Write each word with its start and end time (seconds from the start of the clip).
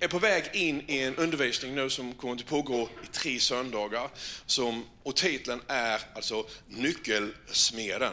är 0.00 0.08
på 0.08 0.18
väg 0.18 0.50
in 0.52 0.84
i 0.86 0.98
en 0.98 1.16
undervisning 1.16 1.74
nu 1.74 1.90
som 1.90 2.14
kommer 2.14 2.34
att 2.34 2.46
pågå 2.46 2.88
i 3.04 3.06
tre 3.12 3.40
söndagar. 3.40 4.10
Som, 4.46 4.84
och 5.02 5.16
titeln 5.16 5.60
är 5.66 6.00
alltså 6.14 6.46
Nyckelsmeden. 6.68 8.12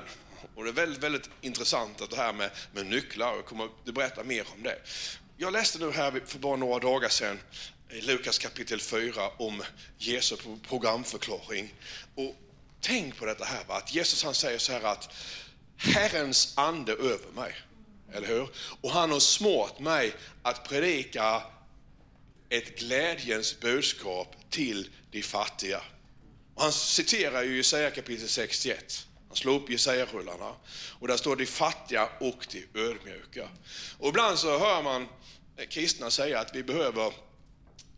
Och 0.55 0.63
det 0.63 0.69
är 0.69 0.73
väldigt, 0.73 1.03
väldigt 1.03 1.29
intressant 1.41 2.01
att 2.01 2.09
det 2.09 2.15
här 2.15 2.33
med, 2.33 2.51
med 2.73 2.85
nycklar, 2.85 3.35
jag 3.35 3.45
kommer 3.45 3.65
att 3.65 3.93
berätta 3.93 4.23
mer 4.23 4.45
om 4.55 4.63
det. 4.63 4.75
Jag 5.37 5.53
läste 5.53 5.79
nu 5.79 5.91
här 5.91 6.21
för 6.25 6.39
bara 6.39 6.55
några 6.55 6.79
dagar 6.79 7.09
sedan 7.09 7.39
i 7.89 8.01
Lukas 8.01 8.37
kapitel 8.37 8.79
4 8.79 9.29
om 9.37 9.63
Jesu 9.97 10.35
programförklaring. 10.67 11.73
Och 12.15 12.35
tänk 12.81 13.17
på 13.17 13.25
detta 13.25 13.45
här, 13.45 13.63
va? 13.67 13.75
att 13.75 13.95
Jesus 13.95 14.23
han 14.23 14.33
säger 14.33 14.57
så 14.57 14.71
här 14.71 14.83
att 14.83 15.13
Herrens 15.77 16.53
ande 16.57 16.91
över 16.91 17.31
mig. 17.35 17.53
Eller 18.13 18.27
hur? 18.27 18.49
Och 18.81 18.91
han 18.91 19.11
har 19.11 19.19
smort 19.19 19.79
mig 19.79 20.13
att 20.41 20.69
predika 20.69 21.41
ett 22.53 22.79
glädjens 22.79 23.59
budskap 23.59 24.35
till 24.49 24.89
de 25.11 25.21
fattiga. 25.21 25.81
Och 26.55 26.61
han 26.61 26.71
citerar 26.71 27.43
ju 27.43 27.57
Jesaja 27.57 27.91
kapitel 27.91 28.29
61. 28.29 29.07
Han 29.27 29.37
slår 29.37 29.55
upp 29.55 29.69
Jesaja-rullarna 29.69 30.55
och 30.99 31.07
där 31.07 31.17
står 31.17 31.35
de 31.35 31.45
fattiga 31.45 32.09
och 32.19 32.47
de 32.51 32.79
ödmjuka. 32.79 33.49
Och 33.97 34.09
ibland 34.09 34.39
så 34.39 34.59
hör 34.59 34.83
man 34.83 35.07
kristna 35.69 36.09
säga 36.09 36.39
att 36.39 36.55
vi 36.55 36.63
behöver 36.63 37.13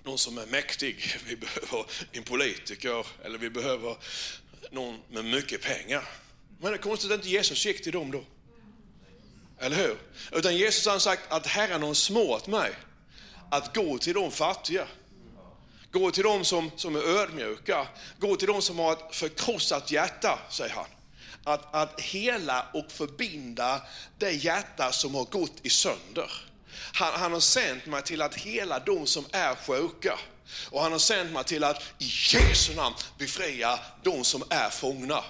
någon 0.03 0.17
som 0.17 0.38
är 0.38 0.45
mäktig, 0.45 1.19
vi 1.27 1.35
behöver 1.35 1.85
en 2.11 2.23
politiker 2.23 3.08
eller 3.23 3.38
vi 3.38 3.49
behöver 3.49 3.97
någon 4.72 4.99
med 5.09 5.25
mycket 5.25 5.61
pengar. 5.61 6.03
Men 6.59 6.72
det 6.72 6.77
är 6.77 6.81
konstigt 6.81 7.11
att 7.11 7.17
inte 7.17 7.30
Jesus 7.30 7.66
gick 7.66 7.83
till 7.83 7.94
dem 7.94 8.11
då. 8.11 8.23
Eller 9.59 9.75
hur? 9.75 9.97
Utan 10.31 10.58
Jesus 10.58 10.85
har 10.85 10.99
sagt 10.99 11.22
att 11.30 11.47
Herren 11.47 11.83
har 11.83 11.94
smort 11.94 12.47
mig 12.47 12.73
att 13.49 13.76
gå 13.76 13.98
till 13.98 14.13
de 14.13 14.31
fattiga. 14.31 14.88
Gå 15.91 16.12
till 16.12 16.23
de 16.23 16.45
som, 16.45 16.72
som 16.76 16.95
är 16.95 16.99
ödmjuka. 16.99 17.88
Gå 18.19 18.36
till 18.36 18.47
de 18.47 18.61
som 18.61 18.80
har 18.80 18.94
ett 18.94 19.16
förkrossat 19.16 19.92
hjärta, 19.92 20.39
säger 20.50 20.73
han. 20.73 20.86
Att, 21.44 21.75
att 21.75 22.02
hela 22.02 22.66
och 22.73 22.92
förbinda 22.92 23.81
det 24.17 24.31
hjärta 24.31 24.92
som 24.92 25.16
har 25.16 25.25
gått 25.25 25.53
i 25.64 25.69
sönder. 25.69 26.31
Han, 26.94 27.14
han 27.14 27.34
har 27.34 27.39
sänt 27.39 27.86
mig 27.86 28.02
till 28.03 28.22
att 28.22 28.36
hela 28.36 28.80
de 28.80 29.06
som 29.06 29.25
är 29.31 29.56
sjuka. 29.56 30.19
Och 30.69 30.81
han 30.81 30.91
har 30.91 31.00
sänt 31.00 31.31
mig 31.31 31.44
till 31.44 31.64
att 31.64 31.84
i 32.00 32.06
Jesu 32.06 32.75
namn 32.75 32.95
befria 33.17 33.80
de 34.03 34.23
som 34.23 34.44
är 34.50 34.69
fångna. 34.69 35.23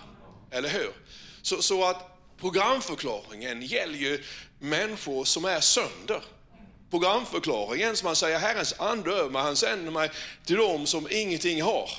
Eller 0.51 0.69
hur? 0.69 0.93
Så, 1.41 1.61
så 1.61 1.85
att 1.85 2.11
programförklaringen 2.39 3.61
gäller 3.61 3.97
ju 3.97 4.23
människor 4.59 5.25
som 5.25 5.45
är 5.45 5.59
sönder. 5.59 6.21
Programförklaringen 6.89 7.97
som 7.97 8.05
han 8.05 8.15
säger, 8.15 8.39
Herrens 8.39 8.73
ande 8.79 9.11
över 9.11 9.29
mig, 9.29 9.41
han 9.41 9.55
sänder 9.55 9.91
mig 9.91 10.09
till 10.45 10.55
dem 10.55 10.85
som 10.85 11.07
ingenting 11.11 11.61
har. 11.61 11.89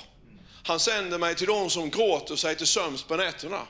Han 0.63 0.81
sänder 0.81 1.19
mig 1.19 1.35
till 1.35 1.47
dem 1.47 1.71
som 1.71 1.91
gråter 1.91 2.37
sig 2.37 2.57
till 2.57 2.67
sömns 2.67 3.03
på 3.03 3.17
nätterna. 3.17 3.61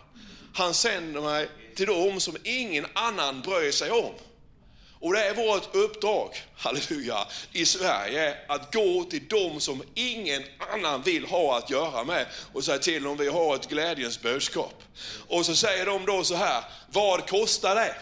Han 0.54 0.74
sänder 0.74 1.20
mig 1.20 1.48
till 1.76 1.86
dem 1.86 2.20
som 2.20 2.36
ingen 2.44 2.86
annan 2.92 3.40
bryr 3.40 3.72
sig 3.72 3.90
om. 3.90 4.12
Och 5.00 5.12
det 5.12 5.26
är 5.26 5.34
vårt 5.34 5.74
uppdrag, 5.74 6.30
halleluja, 6.56 7.26
i 7.52 7.66
Sverige 7.66 8.36
att 8.48 8.74
gå 8.74 9.04
till 9.04 9.28
dem 9.28 9.60
som 9.60 9.82
ingen 9.94 10.42
annan 10.72 11.02
vill 11.02 11.26
ha 11.26 11.58
att 11.58 11.70
göra 11.70 12.04
med 12.04 12.26
och 12.52 12.64
säga 12.64 12.78
till 12.78 13.02
dem 13.02 13.16
vi 13.16 13.28
har 13.28 13.54
ett 13.54 13.68
glädjens 13.68 14.22
budskap. 14.22 14.82
Och 15.28 15.46
så 15.46 15.56
säger 15.56 15.86
de 15.86 16.06
då 16.06 16.24
så 16.24 16.34
här, 16.34 16.64
vad 16.90 17.28
kostar 17.28 17.74
det? 17.74 17.94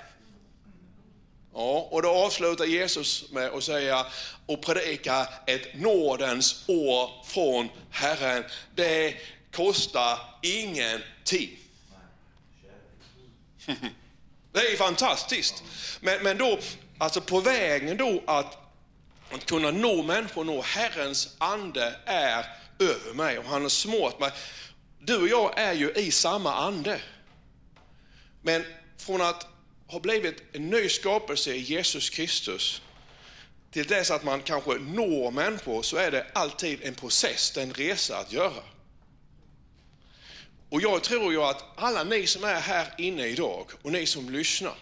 Ja, 1.55 1.88
och 1.91 2.02
då 2.02 2.08
avslutar 2.08 2.64
Jesus 2.64 3.30
med 3.30 3.50
att 3.50 3.64
säga 3.64 4.06
och 4.47 4.62
predika 4.62 5.28
ett 5.47 5.74
nådens 5.74 6.64
år 6.69 7.11
från 7.24 7.69
Herren. 7.91 8.44
Det 8.74 9.14
kostar 9.52 10.19
ingenting. 10.42 11.58
Det 14.52 14.61
är 14.61 14.77
fantastiskt. 14.77 15.62
Men, 16.01 16.23
men 16.23 16.39
då, 16.39 16.58
alltså 16.98 17.20
på 17.20 17.40
vägen 17.40 17.96
då 17.96 18.23
att, 18.27 18.58
att 19.30 19.46
kunna 19.46 19.70
nå 19.70 20.02
människor, 20.02 20.45
nå 20.45 20.62
Herrens 20.62 21.34
ande 21.39 21.96
är 22.05 22.46
över 22.78 23.14
mig 23.14 23.39
och 23.39 23.45
han 23.45 23.62
har 23.62 23.68
smort 23.68 24.20
mig. 24.20 24.30
Du 24.98 25.17
och 25.17 25.28
jag 25.28 25.58
är 25.58 25.73
ju 25.73 25.92
i 25.92 26.11
samma 26.11 26.55
ande. 26.55 27.01
Men 28.42 28.64
från 28.98 29.20
att 29.20 29.53
har 29.86 30.00
blivit 30.00 30.42
en 30.52 30.70
ny 30.70 30.89
skapelse 30.89 31.55
i 31.55 31.61
Jesus 31.61 32.11
Kristus 32.11 32.83
till 33.70 33.86
dess 33.86 34.11
att 34.11 34.24
man 34.24 34.42
kanske 34.42 34.74
når 34.74 35.30
människor 35.30 35.83
så 35.83 35.96
är 35.96 36.11
det 36.11 36.27
alltid 36.33 36.83
en 36.83 36.95
process, 36.95 37.50
det 37.55 37.61
är 37.61 37.64
en 37.64 37.74
resa 37.74 38.18
att 38.18 38.33
göra. 38.33 38.62
Och 40.68 40.80
jag 40.83 41.02
tror 41.02 41.33
ju 41.33 41.42
att 41.42 41.64
alla 41.77 42.05
ni 42.05 42.27
som 42.27 42.45
är 42.45 42.61
här 42.61 42.95
inne 42.98 43.27
idag 43.27 43.70
och 43.83 43.92
ni 43.92 44.06
som 44.06 44.30
lyssnar, 44.30 44.74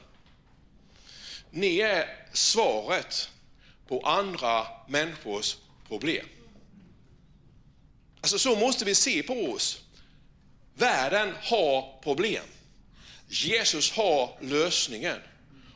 ni 1.51 1.79
är 1.79 2.27
svaret 2.33 3.29
på 3.89 4.01
andra 4.01 4.67
människors 4.89 5.57
problem. 5.89 6.27
Alltså 8.21 8.39
så 8.39 8.57
måste 8.57 8.85
vi 8.85 8.95
se 8.95 9.23
på 9.23 9.35
oss. 9.35 9.81
Världen 10.75 11.35
har 11.43 12.01
problem. 12.03 12.45
Jesus 13.33 13.91
har 13.91 14.37
lösningen. 14.41 15.19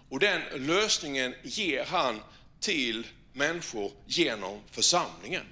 Och 0.09 0.19
den 0.21 0.43
lösningen 0.55 1.35
ger 1.43 1.85
han 1.85 2.21
till 2.61 3.07
människor 3.33 3.93
genom 4.07 4.61
församlingen. 4.71 5.45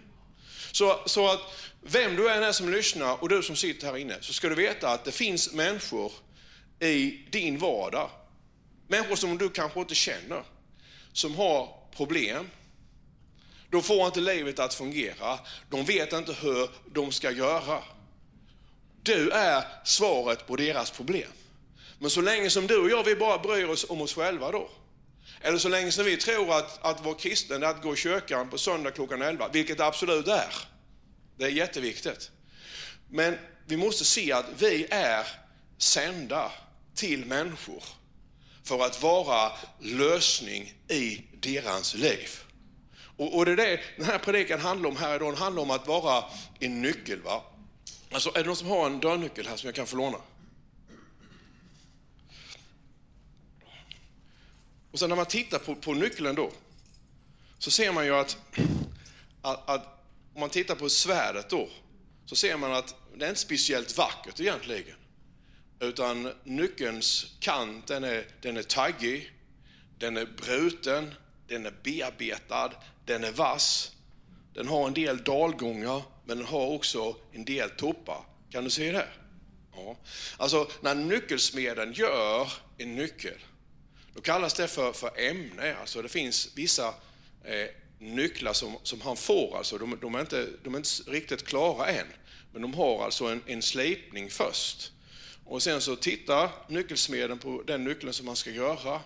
Så, 0.73 1.01
så 1.07 1.29
att 1.29 1.41
vem 1.81 2.17
du 2.17 2.31
än 2.31 2.43
är 2.43 2.53
som 2.53 2.71
lyssnar 2.71 3.23
och 3.23 3.29
du 3.29 3.43
som 3.43 3.57
sitter 3.57 3.87
här 3.87 3.97
inne, 3.97 4.17
så 4.21 4.33
ska 4.33 4.49
du 4.49 4.55
veta 4.55 4.89
att 4.89 5.05
det 5.05 5.13
finns 5.13 5.53
människor 5.53 6.13
i 6.81 7.27
din 7.31 7.59
vardag, 7.59 8.11
människor 8.89 9.17
som 9.17 9.39
du 9.39 9.51
kanske 9.51 9.81
inte 9.81 9.95
känner, 9.95 10.43
som 11.13 11.35
har 11.35 11.69
problem. 11.97 12.51
De 13.71 13.83
får 13.83 14.07
inte 14.07 14.21
livet 14.21 14.59
att 14.59 14.75
fungera, 14.75 15.39
de 15.71 15.85
vet 15.85 16.13
inte 16.13 16.33
hur 16.33 16.71
de 16.93 17.13
ska 17.13 17.31
göra. 17.31 17.83
Du 19.03 19.31
är 19.31 19.65
svaret 19.85 20.47
på 20.47 20.57
deras 20.57 20.91
problem. 20.91 21.31
Men 21.99 22.11
så 22.11 22.21
länge 22.21 22.51
som 22.51 22.67
du 22.67 22.77
och 22.77 22.91
jag, 22.91 23.05
vi 23.05 23.17
bara 23.17 23.39
bryr 23.39 23.69
oss 23.69 23.87
om 23.89 24.03
oss 24.03 24.15
själva 24.15 24.51
då, 24.53 24.71
eller 25.41 25.59
så 25.59 25.69
länge 25.69 25.93
som 25.93 26.05
vi 26.05 26.17
tror 26.17 26.57
att, 26.57 26.85
att 26.85 27.05
vara 27.05 27.15
kristen 27.15 27.63
är 27.63 27.67
att 27.67 27.83
gå 27.83 27.95
i 27.95 27.97
kyrkan 27.97 28.51
på 28.51 28.59
söndag 28.59 28.91
klockan 28.91 29.23
11, 29.23 29.49
vilket 29.53 29.79
det 29.79 29.87
absolut 29.87 30.29
är. 30.29 30.55
Det 31.39 31.45
är 31.45 31.49
jätteviktigt. 31.49 32.31
Men 33.09 33.39
vi 33.67 33.77
måste 33.77 34.05
se 34.05 34.33
att 34.33 34.47
vi 34.59 34.87
är 34.91 35.27
sända 35.79 36.53
till 36.95 37.25
människor 37.25 37.83
för 38.65 38.85
att 38.85 39.03
vara 39.03 39.53
lösning 39.81 40.75
i 40.89 41.23
deras 41.33 41.95
liv. 41.95 42.29
Och, 43.17 43.37
och 43.37 43.45
det 43.45 43.53
är 43.53 43.57
det 43.57 43.81
den 43.97 44.07
här 44.07 44.19
predikan 44.19 44.61
handlar 44.61 44.89
om 44.89 44.97
här 44.97 45.17
idag. 45.17 45.33
Den 45.33 45.39
handlar 45.39 45.63
om 45.63 45.71
att 45.71 45.87
vara 45.87 46.25
en 46.61 46.83
nyckel. 46.83 47.21
Va? 47.23 47.43
Alltså, 48.13 48.31
är 48.35 48.39
det 48.39 48.47
någon 48.47 48.57
som 48.57 48.69
har 48.69 48.87
en 48.87 49.01
dörrnyckel 49.01 49.47
här 49.47 49.57
som 49.57 49.67
jag 49.67 49.75
kan 49.75 49.87
få 49.87 49.97
låna? 49.97 50.19
Och 54.95 55.01
sen 55.01 55.09
när 55.09 55.17
man 55.17 55.27
tittar 55.27 55.59
på, 55.59 55.75
på 55.75 55.95
nyckeln 55.95 56.35
då, 56.35 56.53
så 57.59 57.71
ser 57.71 57.93
man 57.93 58.05
ju 58.05 58.15
att, 58.15 58.39
att, 59.43 59.71
att, 59.71 60.05
om 60.35 60.41
man 60.41 60.51
tittar 60.51 60.75
på 60.75 60.89
svärdet 60.89 61.51
då, 61.51 61.69
så 62.27 62.37
ser 62.37 62.57
man 62.57 62.73
att 62.73 62.95
det 63.17 63.25
är 63.25 63.29
inte 63.29 63.41
speciellt 63.41 63.99
vackert 63.99 64.41
egentligen. 64.41 64.97
Utan 65.81 66.33
nyckelns 66.45 67.27
kant, 67.41 67.87
den 67.87 68.05
är, 68.05 68.27
den 68.41 68.57
är 68.57 68.63
taggig, 68.63 69.33
den 69.99 70.17
är 70.17 70.27
bruten, 70.27 71.15
den 71.49 71.67
är 71.67 71.75
bearbetad, 71.83 72.73
den 73.05 73.25
är 73.25 73.33
vass. 73.33 73.93
Den 74.53 74.69
har 74.69 74.87
en 74.87 74.95
del 74.95 75.25
dalgångar, 75.25 76.03
men 76.25 76.39
den 76.39 76.47
har 76.47 76.67
också 76.67 77.17
en 77.33 77.45
del 77.45 77.71
toppar. 77.71 78.25
Kan 78.51 78.65
du 78.65 78.71
se 78.71 78.93
det? 78.93 79.09
Ja. 79.73 79.97
Alltså, 80.37 80.69
när 80.81 80.95
nyckelsmeden 80.95 81.93
gör 81.93 82.53
en 82.79 82.95
nyckel, 82.95 83.39
då 84.15 84.21
kallas 84.21 84.55
det 84.55 84.69
för, 84.69 84.93
för 84.93 85.21
ämne. 85.21 85.77
Alltså 85.81 86.03
det 86.03 86.09
finns 86.09 86.49
vissa 86.55 86.95
eh, 87.45 87.67
nycklar 87.99 88.53
som, 88.53 88.77
som 88.83 89.01
han 89.01 89.17
får, 89.17 89.57
alltså 89.57 89.79
de, 89.79 89.99
de, 90.01 90.15
är 90.15 90.21
inte, 90.21 90.47
de 90.63 90.75
är 90.75 90.79
inte 90.79 90.91
riktigt 91.07 91.47
klara 91.47 91.87
än. 91.87 92.07
Men 92.53 92.63
de 92.63 92.75
har 92.75 93.05
alltså 93.05 93.25
en, 93.25 93.43
en 93.47 93.63
slipning 93.63 94.31
först. 94.31 94.93
Och 95.45 95.63
sen 95.63 95.81
så 95.81 95.97
tittar 95.97 96.51
nyckelsmeden 96.69 97.39
på 97.39 97.63
den 97.67 97.85
nyckeln 97.85 98.13
som 98.13 98.27
man 98.27 98.37
ska 98.37 98.51
göra. 98.51 99.01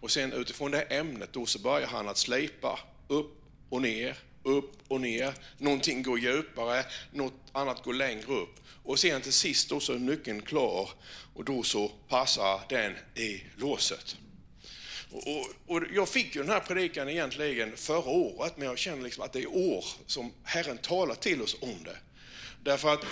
Och 0.00 0.10
sen 0.10 0.32
utifrån 0.32 0.70
det 0.70 0.82
ämnet 0.82 1.32
då 1.32 1.46
så 1.46 1.58
börjar 1.58 1.86
han 1.86 2.08
att 2.08 2.18
slipa 2.18 2.78
upp 3.08 3.42
och 3.68 3.82
ner, 3.82 4.16
upp 4.42 4.72
och 4.88 5.00
ner. 5.00 5.34
Någonting 5.58 6.02
går 6.02 6.18
djupare, 6.18 6.84
något 7.12 7.32
annat 7.52 7.82
går 7.84 7.94
längre 7.94 8.32
upp. 8.32 8.60
Och 8.84 8.98
sen 8.98 9.20
till 9.20 9.32
sist 9.32 9.68
då 9.68 9.80
så 9.80 9.92
är 9.92 9.98
nyckeln 9.98 10.42
klar 10.42 10.90
och 11.34 11.44
då 11.44 11.62
så 11.62 11.88
passar 12.08 12.60
den 12.68 12.92
i 13.14 13.44
låset. 13.56 14.16
Och, 15.12 15.28
och, 15.28 15.46
och, 15.66 15.82
jag 15.92 16.08
fick 16.08 16.34
ju 16.34 16.42
den 16.42 16.50
här 16.50 16.60
predikan 16.60 17.08
egentligen 17.08 17.76
förra 17.76 18.10
året, 18.10 18.56
men 18.56 18.68
jag 18.68 18.78
känner 18.78 19.02
liksom 19.02 19.24
att 19.24 19.32
det 19.32 19.42
är 19.42 19.56
år 19.56 19.84
som 20.06 20.32
Herren 20.42 20.78
talar 20.78 21.14
till 21.14 21.42
oss 21.42 21.56
om 21.60 21.84
det. 21.84 21.96
Därför 22.62 22.92
att 22.92 23.04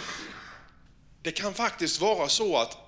det 1.22 1.32
kan 1.32 1.54
faktiskt 1.54 2.00
vara 2.00 2.28
så 2.28 2.56
att 2.56 2.78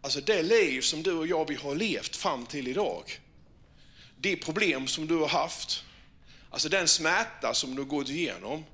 alltså 0.00 0.20
det 0.20 0.42
liv 0.42 0.80
som 0.80 1.02
du 1.02 1.12
och 1.12 1.26
jag 1.26 1.48
vi 1.48 1.54
har 1.54 1.74
levt 1.74 2.16
fram 2.16 2.46
till 2.46 2.68
idag, 2.68 3.20
de 4.16 4.36
problem 4.36 4.86
som 4.86 5.06
du 5.06 5.16
har 5.16 5.28
haft, 5.28 5.84
alltså 6.50 6.68
den 6.68 6.88
smärta 6.88 7.54
som 7.54 7.74
du 7.74 7.82
har 7.82 7.88
gått 7.88 8.08
igenom, 8.08 8.64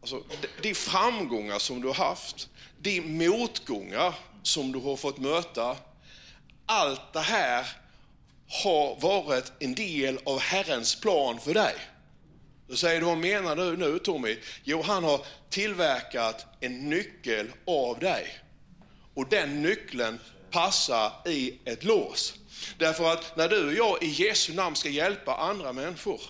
alltså 0.00 0.22
de 0.62 0.74
framgångar 0.74 1.58
som 1.58 1.80
du 1.80 1.86
har 1.86 1.94
haft, 1.94 2.48
de 2.78 3.00
motgångar 3.00 4.14
som 4.42 4.72
du 4.72 4.78
har 4.78 4.96
fått 4.96 5.18
möta, 5.18 5.76
allt 6.66 7.12
det 7.12 7.20
här 7.20 7.79
har 8.50 9.00
varit 9.00 9.52
en 9.58 9.74
del 9.74 10.18
av 10.24 10.40
Herrens 10.40 11.00
plan 11.00 11.40
för 11.40 11.54
dig. 11.54 11.74
Då 12.68 12.76
säger 12.76 13.00
du, 13.00 13.06
vad 13.06 13.18
menar 13.18 13.56
du 13.56 13.76
nu 13.76 13.98
Tommy? 13.98 14.38
Jo, 14.64 14.82
han 14.82 15.04
har 15.04 15.26
tillverkat 15.50 16.46
en 16.60 16.90
nyckel 16.90 17.52
av 17.66 17.98
dig. 17.98 18.38
Och 19.14 19.28
den 19.28 19.62
nyckeln 19.62 20.18
passar 20.50 21.12
i 21.26 21.58
ett 21.64 21.84
lås. 21.84 22.34
Därför 22.78 23.12
att 23.12 23.36
när 23.36 23.48
du 23.48 23.66
och 23.66 23.74
jag 23.74 24.02
i 24.02 24.06
Jesu 24.06 24.54
namn 24.54 24.76
ska 24.76 24.88
hjälpa 24.88 25.36
andra 25.36 25.72
människor, 25.72 26.20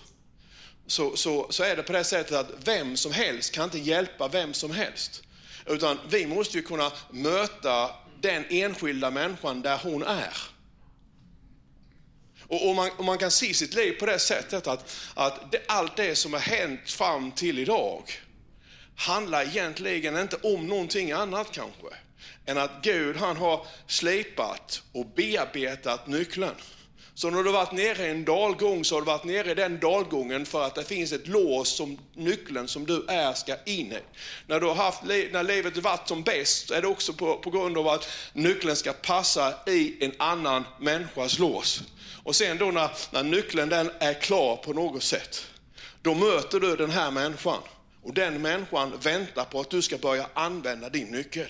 så, 0.87 1.15
så, 1.17 1.47
så 1.49 1.63
är 1.63 1.75
det 1.75 1.83
på 1.83 1.93
det 1.93 2.03
sättet 2.03 2.37
att 2.37 2.51
vem 2.63 2.97
som 2.97 3.11
helst 3.11 3.53
kan 3.53 3.63
inte 3.63 3.79
hjälpa 3.79 4.27
vem 4.27 4.53
som 4.53 4.71
helst. 4.71 5.23
Utan 5.65 5.99
vi 6.09 6.27
måste 6.27 6.57
ju 6.57 6.63
kunna 6.63 6.91
möta 7.09 7.89
den 8.21 8.45
enskilda 8.49 9.11
människan 9.11 9.61
där 9.61 9.79
hon 9.83 10.03
är. 10.03 10.50
Och, 12.51 12.69
och, 12.69 12.75
man, 12.75 12.89
och 12.97 13.05
man, 13.05 13.17
kan 13.17 13.31
se 13.31 13.53
sitt 13.53 13.73
liv 13.73 13.91
på 13.99 14.05
det 14.05 14.19
sättet 14.19 14.67
att, 14.67 14.95
att 15.13 15.51
det, 15.51 15.61
allt 15.67 15.95
det 15.95 16.15
som 16.15 16.33
har 16.33 16.39
hänt 16.39 16.91
fram 16.91 17.31
till 17.31 17.59
idag 17.59 18.03
handlar 18.95 19.43
egentligen 19.43 20.17
inte 20.17 20.35
om 20.35 20.67
någonting 20.67 21.11
annat 21.11 21.51
kanske, 21.51 21.95
än 22.45 22.57
att 22.57 22.71
Gud 22.81 23.17
han 23.17 23.37
har 23.37 23.67
slipat 23.87 24.83
och 24.91 25.05
bearbetat 25.05 26.07
nyckeln. 26.07 26.55
Så 27.13 27.29
när 27.29 27.43
du 27.43 27.51
varit 27.51 27.71
nere 27.71 28.07
i 28.07 28.09
en 28.09 28.25
dalgång 28.25 28.85
så 28.85 28.95
har 28.95 29.01
du 29.01 29.05
varit 29.05 29.23
nere 29.23 29.51
i 29.51 29.55
den 29.55 29.79
dalgången 29.79 30.45
för 30.45 30.63
att 30.63 30.75
det 30.75 30.83
finns 30.83 31.11
ett 31.11 31.27
lås 31.27 31.69
som 31.69 31.97
nyckeln 32.13 32.67
som 32.67 32.85
du 32.85 33.05
är 33.07 33.33
ska 33.33 33.55
in 33.65 33.91
i. 33.91 33.99
När, 34.47 34.59
du 34.59 34.67
har 34.67 34.75
haft, 34.75 35.03
när 35.03 35.43
livet 35.43 35.77
varit 35.77 36.07
som 36.07 36.23
bäst 36.23 36.71
är 36.71 36.81
det 36.81 36.87
också 36.87 37.13
på, 37.13 37.37
på 37.37 37.49
grund 37.49 37.77
av 37.77 37.87
att 37.87 38.09
nyckeln 38.33 38.75
ska 38.75 38.93
passa 38.93 39.53
i 39.67 40.05
en 40.05 40.13
annan 40.17 40.63
människas 40.79 41.39
lås. 41.39 41.83
Och 42.23 42.35
sen 42.35 42.57
då 42.57 42.65
när, 42.65 42.89
när 43.11 43.23
nyckeln 43.23 43.69
den 43.69 43.91
är 43.99 44.13
klar 44.13 44.55
på 44.55 44.73
något 44.73 45.03
sätt, 45.03 45.47
då 46.01 46.13
möter 46.13 46.59
du 46.59 46.75
den 46.75 46.91
här 46.91 47.11
människan. 47.11 47.59
Och 48.03 48.13
den 48.13 48.41
människan 48.41 48.93
väntar 49.01 49.45
på 49.45 49.59
att 49.59 49.69
du 49.69 49.81
ska 49.81 49.97
börja 49.97 50.29
använda 50.33 50.89
din 50.89 51.07
nyckel. 51.07 51.47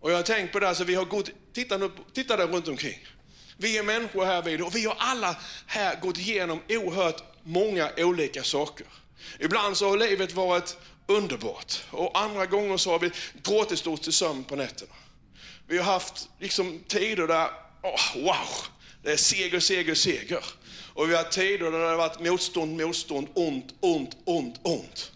Och 0.00 0.10
jag 0.10 0.16
har 0.16 0.22
tänkt 0.22 0.52
på 0.52 0.60
det, 0.60 0.68
alltså 0.68 0.84
vi 0.84 0.94
har 0.94 1.04
gått, 1.04 1.30
titta, 1.52 1.76
nu, 1.76 1.90
titta 2.12 2.36
där 2.36 2.46
runt 2.46 2.68
omkring. 2.68 2.98
Vi 3.58 3.78
är 3.78 3.82
människor 3.82 4.24
här 4.24 4.42
vid 4.42 4.62
och 4.62 4.76
vi 4.76 4.84
har 4.84 4.96
alla 4.98 5.36
här 5.66 6.00
gått 6.00 6.18
igenom 6.18 6.60
oerhört 6.68 7.22
många 7.42 7.90
olika 7.96 8.42
saker. 8.42 8.86
Ibland 9.38 9.76
så 9.76 9.88
har 9.88 9.96
livet 9.96 10.32
varit 10.32 10.76
underbart 11.06 11.82
och 11.90 12.18
andra 12.18 12.46
gånger 12.46 12.76
så 12.76 12.90
har 12.90 12.98
vi 12.98 13.10
gråtit 13.42 13.86
oss 13.86 14.00
till 14.00 14.12
sömn 14.12 14.44
på 14.44 14.56
nätterna. 14.56 14.94
Vi 15.66 15.78
har 15.78 15.84
haft 15.84 16.28
liksom 16.40 16.80
tider 16.88 17.26
där, 17.26 17.48
oh, 17.82 18.24
wow, 18.24 18.66
det 19.02 19.12
är 19.12 19.16
seger, 19.16 19.60
seger, 19.60 19.94
seger. 19.94 20.44
Och 20.94 21.10
vi 21.10 21.16
har 21.16 21.24
tider 21.24 21.70
där 21.70 21.78
det 21.78 21.88
har 21.88 21.96
varit 21.96 22.20
motstånd, 22.20 22.80
motstånd, 22.80 23.28
ont, 23.34 23.74
ont, 23.80 24.16
ont, 24.24 24.60
ont. 24.62 25.12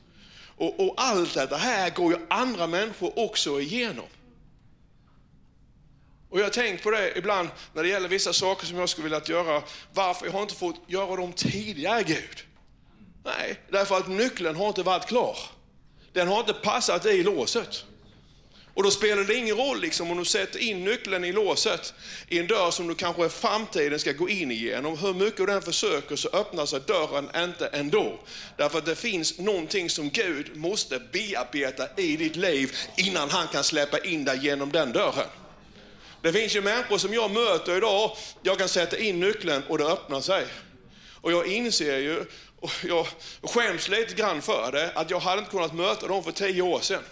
Och, 0.57 0.81
och 0.81 0.95
allt 0.97 1.35
det 1.35 1.57
här 1.57 1.91
går 1.91 2.13
ju 2.13 2.27
andra 2.31 2.67
människor 2.67 3.19
också 3.19 3.61
igenom. 3.61 4.07
Och 6.31 6.39
jag 6.39 6.45
har 6.45 6.51
tänkt 6.51 6.83
på 6.83 6.91
det 6.91 7.19
ibland 7.19 7.49
när 7.75 7.83
det 7.83 7.89
gäller 7.89 8.09
vissa 8.09 8.33
saker 8.33 8.67
som 8.67 8.79
jag 8.79 8.89
skulle 8.89 9.05
vilja 9.05 9.23
göra. 9.27 9.63
Varför 9.93 10.27
jag 10.27 10.33
har 10.33 10.43
inte 10.43 10.55
fått 10.55 10.77
göra 10.87 11.17
dem 11.17 11.33
tidigare, 11.33 12.03
Gud? 12.03 12.45
Nej, 13.25 13.61
därför 13.69 13.97
att 13.97 14.09
nyckeln 14.09 14.57
har 14.57 14.69
inte 14.69 14.83
varit 14.83 15.07
klar. 15.07 15.37
Den 16.13 16.29
har 16.29 16.41
inte 16.41 16.53
passat 16.53 17.07
i 17.07 17.23
låset. 17.23 17.85
Och 18.75 18.83
då 18.83 18.91
spelar 18.91 19.25
det 19.25 19.35
ingen 19.35 19.57
roll 19.57 19.81
liksom, 19.81 20.11
om 20.11 20.19
du 20.19 20.25
sätter 20.25 20.59
in 20.59 20.85
nyckeln 20.85 21.25
i 21.25 21.33
låset 21.33 21.95
i 22.29 22.39
en 22.39 22.47
dörr 22.47 22.71
som 22.71 22.89
du 22.89 22.95
kanske 22.95 23.27
i 23.27 23.29
framtiden 23.29 23.99
ska 23.99 24.13
gå 24.13 24.29
in 24.29 24.51
igenom. 24.51 24.99
Hur 24.99 25.15
mycket 25.15 25.47
du 25.47 25.53
än 25.53 25.63
försöker 25.63 26.17
så 26.17 26.29
öppnar 26.29 26.67
sig 26.67 26.81
dörren 26.87 27.31
inte 27.37 27.67
ändå. 27.67 28.19
Därför 28.57 28.79
att 28.79 28.87
det 28.87 28.97
finns 28.97 29.39
någonting 29.39 29.91
som 29.91 30.11
Gud 30.11 30.57
måste 30.57 30.99
bearbeta 31.13 31.89
i 31.97 32.17
ditt 32.17 32.37
liv 32.37 32.77
innan 32.97 33.31
han 33.31 33.49
kan 33.49 33.65
släppa 33.65 33.99
in 33.99 34.25
dig 34.25 34.39
genom 34.43 34.73
den 34.73 34.93
dörren. 34.93 35.29
Det 36.23 36.33
finns 36.33 36.57
ju 36.57 36.61
människor 36.61 36.99
som 36.99 37.15
jag 37.15 37.31
möter 37.31 37.77
idag, 37.77 38.17
jag 38.43 38.59
kan 38.59 38.69
sätta 38.69 38.99
in 38.99 39.21
nyckeln 39.21 39.63
och 39.69 39.79
det 39.79 39.85
öppnar 39.85 40.21
sig. 40.21 40.47
Och 41.21 41.33
jag 41.33 41.47
inser 41.47 41.99
ju, 41.99 42.25
och 42.61 42.71
jag 42.83 43.07
skäms 43.43 43.89
lite 43.89 44.15
grann 44.15 44.43
för 44.43 44.73
det, 44.73 44.93
att 44.95 45.11
jag 45.11 45.21
hade 45.21 45.39
inte 45.39 45.51
kunnat 45.51 45.75
möta 45.75 46.09
dem 46.09 46.25
för 46.25 46.33
tio 46.33 46.63
år 46.63 46.81
sedan. 46.81 47.03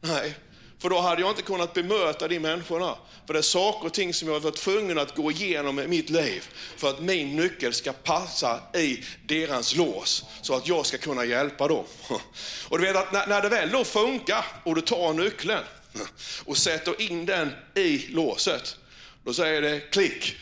Nej, 0.00 0.34
för 0.78 0.90
då 0.90 1.00
hade 1.00 1.20
jag 1.20 1.30
inte 1.30 1.42
kunnat 1.42 1.74
bemöta 1.74 2.28
de 2.28 2.40
människorna. 2.40 2.96
För 3.26 3.32
det 3.32 3.40
är 3.40 3.42
saker 3.42 3.86
och 3.86 3.94
ting 3.94 4.14
som 4.14 4.28
jag 4.28 4.34
har 4.34 4.40
varit 4.40 4.56
tvungen 4.56 4.98
att 4.98 5.14
gå 5.14 5.30
igenom 5.30 5.78
i 5.78 5.86
mitt 5.86 6.10
liv 6.10 6.44
för 6.76 6.90
att 6.90 7.00
min 7.00 7.36
nyckel 7.36 7.72
ska 7.72 7.92
passa 7.92 8.60
i 8.74 9.04
deras 9.26 9.76
lås 9.76 10.24
så 10.42 10.54
att 10.54 10.68
jag 10.68 10.86
ska 10.86 10.98
kunna 10.98 11.24
hjälpa 11.24 11.68
dem. 11.68 11.84
Och 12.68 12.78
du 12.78 12.86
vet 12.86 12.96
att 12.96 13.28
när, 13.28 13.42
det 13.42 13.48
väl 13.48 13.70
då 13.70 13.84
funkar 13.84 14.44
och 14.64 14.74
du 14.74 14.80
tar 14.80 15.12
nyckeln 15.12 15.58
och 16.44 16.58
sätter 16.58 17.00
in 17.02 17.26
den 17.26 17.52
i 17.74 18.06
låset, 18.08 18.76
då 19.24 19.34
säger 19.34 19.62
det 19.62 19.80
klick. 19.80 20.36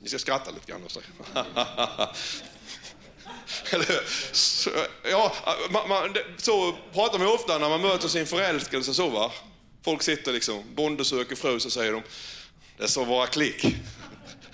Ni 0.00 0.08
ska 0.08 0.18
skratta 0.18 0.50
lite 0.50 0.72
grann. 0.72 0.88
Eller, 3.70 4.00
så, 4.32 4.70
ja, 5.10 5.34
man, 5.70 5.88
man, 5.88 6.14
så 6.36 6.76
pratar 6.92 7.18
man 7.18 7.28
ofta 7.28 7.58
när 7.58 7.68
man 7.68 7.80
möter 7.80 8.08
sin 8.08 8.26
förälskelse. 8.26 8.94
Så, 8.94 9.08
va? 9.08 9.32
Folk 9.84 10.02
sitter 10.02 10.32
liksom, 10.32 10.64
bonde 10.74 11.04
söker 11.04 11.36
fru, 11.36 11.60
så 11.60 11.70
säger 11.70 11.92
de, 11.92 12.02
det 12.78 12.88
ska 12.88 13.04
vara 13.04 13.26
klick. 13.26 13.66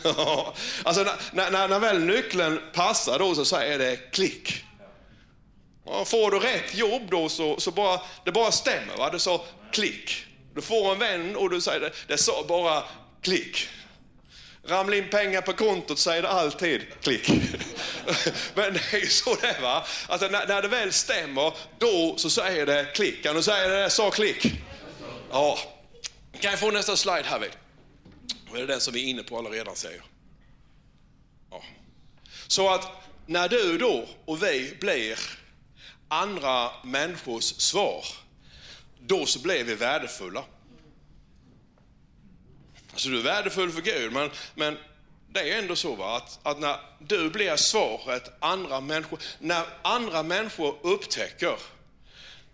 alltså 0.82 1.02
när, 1.32 1.50
när, 1.50 1.68
när 1.68 1.78
väl 1.78 2.00
nyckeln 2.00 2.60
passar 2.72 3.18
då 3.18 3.34
så 3.34 3.44
säger 3.44 3.78
det 3.78 3.96
klick. 3.96 4.65
Ja, 5.86 6.04
får 6.04 6.30
du 6.30 6.38
rätt 6.38 6.74
jobb 6.74 7.02
då 7.10 7.28
så, 7.28 7.60
så 7.60 7.70
bara, 7.70 8.00
det 8.24 8.32
bara 8.32 8.52
stämmer. 8.52 8.96
Va? 8.96 9.10
Du 9.10 9.18
sa 9.18 9.44
klick. 9.72 10.24
Du 10.54 10.62
får 10.62 10.92
en 10.92 10.98
vän 10.98 11.36
och 11.36 11.50
du 11.50 11.60
säger 11.60 11.80
det, 11.80 11.92
det 12.06 12.18
sa 12.18 12.44
bara 12.48 12.82
klick. 13.22 13.68
Ramla 14.64 14.96
in 14.96 15.10
pengar 15.10 15.40
på 15.40 15.52
kontot 15.52 15.98
säger 15.98 16.22
det 16.22 16.28
alltid 16.28 16.82
klick. 17.02 17.28
Men 18.54 18.72
det 18.72 18.92
är 18.92 18.98
ju 18.98 19.06
så 19.06 19.34
det 19.34 19.46
är 19.46 19.60
va. 19.60 19.86
Alltså 20.08 20.28
när, 20.28 20.46
när 20.46 20.62
det 20.62 20.68
väl 20.68 20.92
stämmer, 20.92 21.52
då 21.78 22.14
så 22.16 22.30
säger 22.30 22.66
det 22.66 22.86
klick. 22.94 23.22
Kan 23.22 23.36
du 23.36 23.42
säga 23.42 23.68
det? 23.68 23.90
Sa 23.90 24.10
klick? 24.10 24.46
Ja. 25.30 25.58
Kan 26.40 26.50
jag 26.50 26.60
få 26.60 26.70
nästa 26.70 26.96
slide 26.96 27.24
här 27.24 27.38
vid? 27.38 27.50
Det 28.52 28.60
är 28.60 28.66
den 28.66 28.80
som 28.80 28.94
vi 28.94 29.04
är 29.04 29.08
inne 29.08 29.22
på 29.22 29.38
alla 29.38 29.50
redan 29.50 29.76
säger. 29.76 30.02
Ja. 31.50 31.62
Så 32.46 32.74
att 32.74 32.92
när 33.26 33.48
du 33.48 33.78
då 33.78 34.08
och 34.24 34.42
vi 34.42 34.76
blir 34.80 35.18
andra 36.08 36.70
människors 36.84 37.44
svar, 37.44 38.04
då 39.00 39.26
så 39.26 39.38
blir 39.38 39.64
vi 39.64 39.74
värdefulla. 39.74 40.44
Alltså 42.92 43.08
du 43.08 43.18
är 43.18 43.22
värdefull 43.22 43.72
för 43.72 43.82
Gud, 43.82 44.12
men, 44.12 44.30
men 44.54 44.78
det 45.28 45.52
är 45.52 45.58
ändå 45.58 45.76
så 45.76 45.94
va, 45.94 46.16
att, 46.16 46.38
att 46.42 46.60
när 46.60 46.76
du 46.98 47.30
blir 47.30 47.56
svaret, 47.56 48.32
andra 48.38 48.80
människor, 48.80 49.18
när 49.38 49.64
andra 49.82 50.22
människor 50.22 50.78
upptäcker 50.82 51.56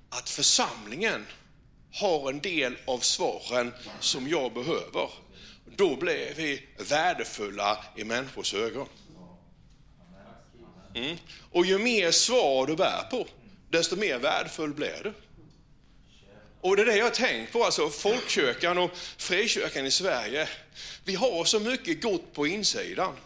att 0.08 0.30
församlingen 0.30 1.26
har 1.92 2.30
en 2.30 2.40
del 2.40 2.76
av 2.86 2.98
svaren 2.98 3.72
som 4.00 4.28
jag 4.28 4.52
behöver, 4.52 5.10
då 5.76 5.96
blir 5.96 6.34
vi 6.36 6.68
värdefulla 6.88 7.84
i 7.96 8.04
människors 8.04 8.54
ögon. 8.54 8.88
Mm. 10.94 11.16
Och 11.52 11.66
ju 11.66 11.78
mer 11.78 12.10
svar 12.10 12.66
du 12.66 12.76
bär 12.76 13.02
på, 13.10 13.26
desto 13.72 13.96
mer 13.96 14.18
värdefull 14.18 14.74
blir 14.74 15.00
du. 15.02 15.12
Och 16.60 16.76
det 16.76 16.82
är 16.82 16.86
det 16.86 16.96
jag 16.96 17.04
har 17.04 17.10
tänkt 17.10 17.52
på, 17.52 17.64
alltså 17.64 17.90
folkkyrkan 17.90 18.78
och 18.78 18.90
frikyrkan 19.16 19.86
i 19.86 19.90
Sverige. 19.90 20.48
Vi 21.04 21.14
har 21.14 21.44
så 21.44 21.60
mycket 21.60 22.02
gott 22.02 22.32
på 22.32 22.46
insidan. 22.46 23.16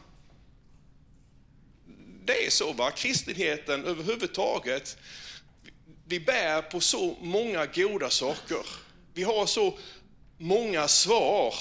Det 2.25 2.47
är 2.47 2.51
så, 2.51 2.73
va? 2.73 2.91
kristenheten 2.91 3.85
överhuvudtaget. 3.85 4.97
Vi 6.05 6.21
bär 6.21 6.63
på 6.63 6.81
så 6.81 7.17
många 7.21 7.67
goda 7.67 8.11
saker. 8.11 8.67
Vi 9.15 9.23
har 9.23 9.47
så 9.47 9.79
många 10.39 10.89
svar 10.89 11.55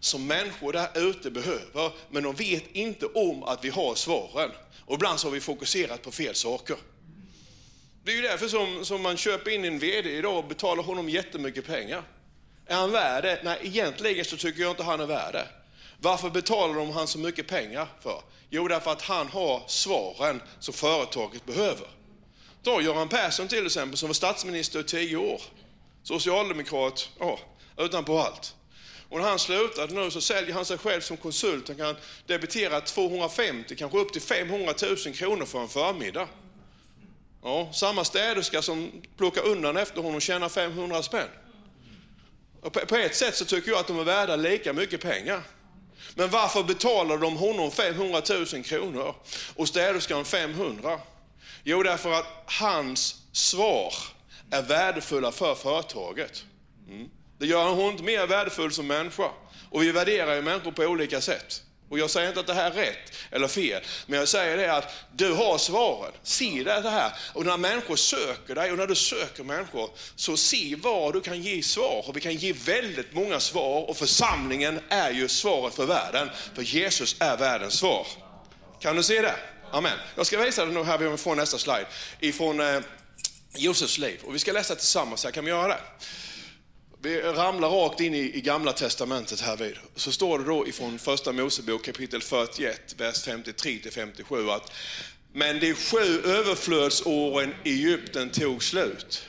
som 0.00 0.26
människor 0.26 0.72
där 0.72 1.08
ute 1.10 1.30
behöver, 1.30 1.92
men 2.10 2.22
de 2.22 2.34
vet 2.34 2.64
inte 2.72 3.06
om 3.06 3.42
att 3.42 3.64
vi 3.64 3.68
har 3.68 3.94
svaren. 3.94 4.50
Och 4.78 4.94
ibland 4.94 5.20
så 5.20 5.26
har 5.26 5.32
vi 5.32 5.40
fokuserat 5.40 6.02
på 6.02 6.10
fel 6.10 6.34
saker. 6.34 6.76
Det 8.04 8.12
är 8.12 8.16
ju 8.16 8.22
därför 8.22 8.48
som, 8.48 8.84
som 8.84 9.02
man 9.02 9.16
köper 9.16 9.50
in 9.50 9.64
en 9.64 9.78
VD 9.78 10.10
idag 10.10 10.38
och 10.38 10.44
betalar 10.44 10.82
honom 10.82 11.08
jättemycket 11.08 11.66
pengar. 11.66 12.02
Är 12.66 12.74
han 12.74 12.90
värd 12.90 13.24
det? 13.24 13.40
Nej, 13.44 13.58
egentligen 13.62 14.24
så 14.24 14.36
tycker 14.36 14.62
jag 14.62 14.70
inte 14.70 14.82
han 14.82 15.00
är 15.00 15.06
värd 15.06 15.32
det. 15.32 15.48
Varför 16.00 16.30
betalar 16.30 16.74
de 16.74 16.90
han 16.90 17.06
så 17.06 17.18
mycket 17.18 17.46
pengar 17.48 17.88
för? 18.02 18.22
Jo, 18.50 18.68
därför 18.68 18.90
att 18.90 19.02
han 19.02 19.28
har 19.28 19.62
svaren 19.66 20.42
som 20.58 20.74
företaget 20.74 21.46
behöver. 21.46 21.86
Ta 22.62 22.80
Göran 22.80 23.08
Persson 23.08 23.48
till 23.48 23.66
exempel, 23.66 23.98
som 23.98 24.08
var 24.08 24.14
statsminister 24.14 24.80
i 24.80 24.84
tio 24.84 25.16
år. 25.16 25.42
Socialdemokrat, 26.02 27.10
ja, 27.18 27.38
utanpå 27.78 28.18
allt. 28.18 28.54
Och 29.08 29.20
när 29.20 29.28
han 29.28 29.38
slutade 29.38 29.94
nu 29.94 30.10
så 30.10 30.20
säljer 30.20 30.54
han 30.54 30.64
sig 30.64 30.78
själv 30.78 31.00
som 31.00 31.16
konsult. 31.16 31.68
Han 31.68 31.76
kan 31.76 31.96
debitera 32.26 32.80
250, 32.80 33.76
kanske 33.76 33.98
upp 33.98 34.12
till 34.12 34.22
500 34.22 34.74
000 35.06 35.14
kronor 35.14 35.44
för 35.44 35.60
en 35.60 35.68
förmiddag. 35.68 36.28
Ja, 37.42 37.72
samma 37.72 38.04
städerska 38.04 38.62
som 38.62 38.92
plockar 39.16 39.46
undan 39.46 39.76
efter 39.76 40.02
honom 40.02 40.20
tjänar 40.20 40.48
500 40.48 41.02
spänn. 41.02 41.28
Och 42.62 42.72
på 42.72 42.96
ett 42.96 43.16
sätt 43.16 43.36
så 43.36 43.44
tycker 43.44 43.70
jag 43.70 43.80
att 43.80 43.86
de 43.86 43.98
är 43.98 44.04
värda 44.04 44.36
lika 44.36 44.72
mycket 44.72 45.00
pengar. 45.00 45.42
Men 46.14 46.30
varför 46.30 46.62
betalar 46.62 47.18
de 47.18 47.36
honom 47.36 47.70
500 47.70 48.22
000 48.52 48.64
kronor 48.64 49.14
och 49.56 49.68
städerskan 49.68 50.24
500? 50.24 51.00
Jo, 51.64 51.82
därför 51.82 52.12
att 52.12 52.26
hans 52.46 53.16
svar 53.32 53.94
är 54.50 54.62
värdefulla 54.62 55.32
för 55.32 55.54
företaget. 55.54 56.44
Mm. 56.88 57.08
Det 57.38 57.46
gör 57.46 57.68
honom 57.68 57.90
inte 57.90 58.02
mer 58.02 58.26
värdefull 58.26 58.72
som 58.72 58.86
människa. 58.86 59.30
Och 59.70 59.82
vi 59.82 59.92
värderar 59.92 60.34
ju 60.34 60.42
människor 60.42 60.72
på 60.72 60.82
olika 60.82 61.20
sätt. 61.20 61.62
Och 61.90 61.98
jag 61.98 62.10
säger 62.10 62.28
inte 62.28 62.40
att 62.40 62.46
det 62.46 62.54
här 62.54 62.70
är 62.70 62.74
rätt 62.74 63.12
eller 63.30 63.48
fel, 63.48 63.82
men 64.06 64.18
jag 64.18 64.28
säger 64.28 64.56
det 64.56 64.72
att 64.74 64.94
du 65.16 65.32
har 65.32 65.58
svaren. 65.58 66.12
Se 66.22 66.62
det 66.64 66.90
här. 66.90 67.12
Och 67.32 67.46
när 67.46 67.56
människor 67.56 67.96
söker 67.96 68.54
dig 68.54 68.72
och 68.72 68.78
när 68.78 68.86
du 68.86 68.94
söker 68.94 69.44
människor, 69.44 69.90
så 70.16 70.36
se 70.36 70.76
var 70.76 71.12
du 71.12 71.20
kan 71.20 71.42
ge 71.42 71.62
svar. 71.62 72.04
Och 72.08 72.16
vi 72.16 72.20
kan 72.20 72.34
ge 72.34 72.52
väldigt 72.52 73.12
många 73.12 73.40
svar 73.40 73.90
och 73.90 73.96
församlingen 73.96 74.80
är 74.88 75.10
ju 75.10 75.28
svaret 75.28 75.74
för 75.74 75.86
världen. 75.86 76.30
För 76.54 76.62
Jesus 76.62 77.16
är 77.18 77.36
världens 77.36 77.74
svar. 77.74 78.06
Kan 78.80 78.96
du 78.96 79.02
se 79.02 79.22
det? 79.22 79.34
Amen. 79.72 79.98
Jag 80.14 80.26
ska 80.26 80.38
visa 80.38 80.66
det 80.66 80.72
nu 80.72 80.84
här, 80.84 80.98
vi 80.98 81.16
får 81.16 81.34
nästa 81.34 81.58
slide, 81.58 81.86
ifrån 82.20 82.60
eh, 82.60 82.80
Josefs 83.56 83.98
liv. 83.98 84.20
Och 84.24 84.34
vi 84.34 84.38
ska 84.38 84.52
läsa 84.52 84.74
tillsammans 84.74 85.24
här, 85.24 85.30
kan 85.30 85.44
vi 85.44 85.50
göra 85.50 85.68
det? 85.68 85.80
Vi 87.02 87.20
ramlar 87.22 87.68
rakt 87.68 88.00
in 88.00 88.14
i, 88.14 88.36
i 88.36 88.40
Gamla 88.40 88.72
Testamentet 88.72 89.40
här 89.40 89.56
vid. 89.56 89.76
Så 89.94 90.12
står 90.12 90.38
det 90.38 90.44
då 90.44 90.66
ifrån 90.66 90.98
Första 90.98 91.32
Mosebok 91.32 91.84
kapitel 91.84 92.22
41, 92.22 92.94
vers 92.98 93.26
53-57 93.26 94.54
att 94.54 94.72
men 95.32 95.60
de 95.60 95.74
sju 95.74 96.22
överflödsåren 96.24 97.54
i 97.64 97.70
Egypten 97.70 98.30
tog 98.30 98.62
slut. 98.62 99.24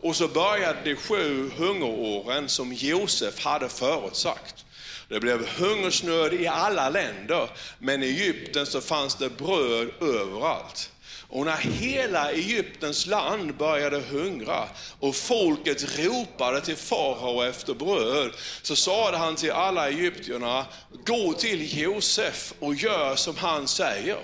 Och 0.00 0.16
så 0.16 0.28
började 0.28 0.78
de 0.84 0.96
sju 0.96 1.50
hungeråren 1.56 2.48
som 2.48 2.72
Josef 2.72 3.44
hade 3.44 3.68
förutsagt. 3.68 4.64
Det 5.08 5.20
blev 5.20 5.48
hungersnöd 5.48 6.34
i 6.34 6.46
alla 6.46 6.88
länder, 6.88 7.50
men 7.78 8.02
i 8.02 8.06
Egypten 8.06 8.66
så 8.66 8.80
fanns 8.80 9.14
det 9.14 9.30
bröd 9.30 9.90
överallt. 10.00 10.90
Och 11.28 11.44
när 11.44 11.56
hela 11.56 12.30
Egyptens 12.30 13.06
land 13.06 13.56
började 13.56 14.00
hungra 14.00 14.68
och 15.00 15.16
folket 15.16 15.98
ropade 15.98 16.60
till 16.60 16.76
farao 16.76 17.42
efter 17.42 17.74
bröd, 17.74 18.32
så 18.62 18.76
sade 18.76 19.16
han 19.16 19.36
till 19.36 19.52
alla 19.52 19.88
egyptierna, 19.88 20.66
gå 21.04 21.32
till 21.32 21.78
Josef 21.78 22.52
och 22.58 22.74
gör 22.74 23.16
som 23.16 23.36
han 23.36 23.68
säger. 23.68 24.18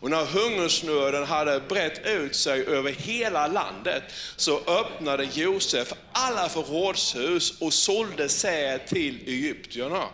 Och 0.00 0.10
när 0.10 0.24
hungersnöden 0.24 1.24
hade 1.24 1.60
brett 1.60 2.06
ut 2.06 2.36
sig 2.36 2.66
över 2.66 2.92
hela 2.92 3.46
landet 3.46 4.02
så 4.36 4.60
öppnade 4.66 5.28
Josef 5.32 5.92
alla 6.12 6.48
förrådshus 6.48 7.60
och 7.60 7.72
sålde 7.72 8.28
säd 8.28 8.86
till 8.86 9.28
egyptierna. 9.28 10.04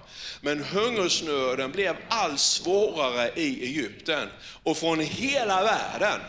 Men 0.40 0.64
hungersnöden 0.64 1.72
blev 1.72 1.96
allt 2.08 2.40
svårare 2.40 3.30
i 3.34 3.64
Egypten 3.64 4.28
och 4.62 4.76
från 4.76 5.00
hela 5.00 5.62
världen 5.62 6.20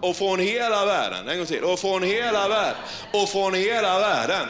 och 0.00 0.16
från 0.16 0.38
hela 0.40 0.86
världen, 0.86 1.28
en 1.28 1.36
gång 1.38 1.46
till, 1.46 1.64
och 1.64 1.78
från 1.78 2.02
hela 2.02 2.48
världen, 2.48 2.82
och 3.12 3.28
från 3.28 3.54
hela 3.54 4.00
världen. 4.00 4.48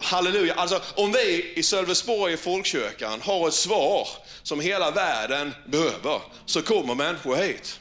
Halleluja. 0.00 0.54
Alltså 0.54 0.80
om 0.94 1.12
vi 1.12 1.52
i 1.56 1.62
Sölvesborg 1.62 2.32
i 2.32 2.36
Folkkyrkan 2.36 3.20
har 3.20 3.48
ett 3.48 3.54
svar 3.54 4.08
som 4.48 4.60
hela 4.60 4.90
världen 4.90 5.54
behöver, 5.66 6.20
så 6.46 6.62
kommer 6.62 6.94
människor 6.94 7.36
hit. 7.36 7.80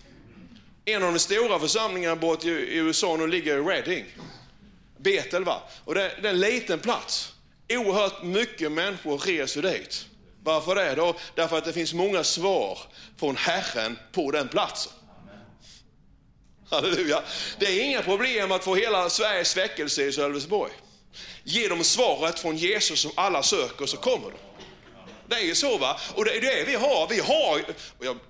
En 0.86 1.03
av 1.03 1.13
de 1.13 1.19
stora 1.19 1.59
församlingarna 1.59 2.15
bort 2.15 2.45
i 2.45 2.77
USA 2.77 3.17
nu 3.17 3.27
ligger 3.27 3.57
i 3.57 3.62
Reading. 3.62 4.05
Betel 4.97 5.43
va. 5.43 5.62
Och 5.86 5.95
det, 5.95 6.12
det 6.21 6.27
är 6.27 6.33
en 6.33 6.39
liten 6.39 6.79
plats. 6.79 7.33
Oerhört 7.69 8.24
mycket 8.24 8.71
människor 8.71 9.17
reser 9.17 9.62
dit. 9.62 10.05
Varför 10.43 10.75
det 10.75 10.95
då? 10.95 11.15
Därför 11.36 11.57
att 11.57 11.65
det 11.65 11.74
finns 11.74 11.93
många 11.93 12.24
svar 12.24 12.79
från 13.17 13.36
Herren 13.36 14.00
på 14.12 14.31
den 14.31 14.47
platsen. 14.47 14.93
Halleluja. 16.69 17.21
Det 17.59 17.65
är 17.65 17.83
inga 17.83 18.01
problem 18.01 18.51
att 18.51 18.63
få 18.63 18.75
hela 18.75 19.09
Sveriges 19.09 19.57
väckelse 19.57 20.03
i 20.03 20.12
Sölvesborg. 20.12 20.71
Ge 21.43 21.67
dem 21.67 21.83
svaret 21.83 22.39
från 22.39 22.57
Jesus 22.57 23.00
som 23.00 23.12
alla 23.15 23.43
söker 23.43 23.86
så 23.86 23.97
kommer 23.97 24.29
de. 24.29 24.38
Det 25.29 25.36
är 25.36 25.46
ju 25.46 25.55
så 25.55 25.77
va, 25.77 26.00
och 26.15 26.25
det 26.25 26.38
är 26.38 26.41
det 26.41 26.63
vi 26.67 26.75
har. 26.75 27.07
Vi 27.07 27.19
har, 27.19 27.62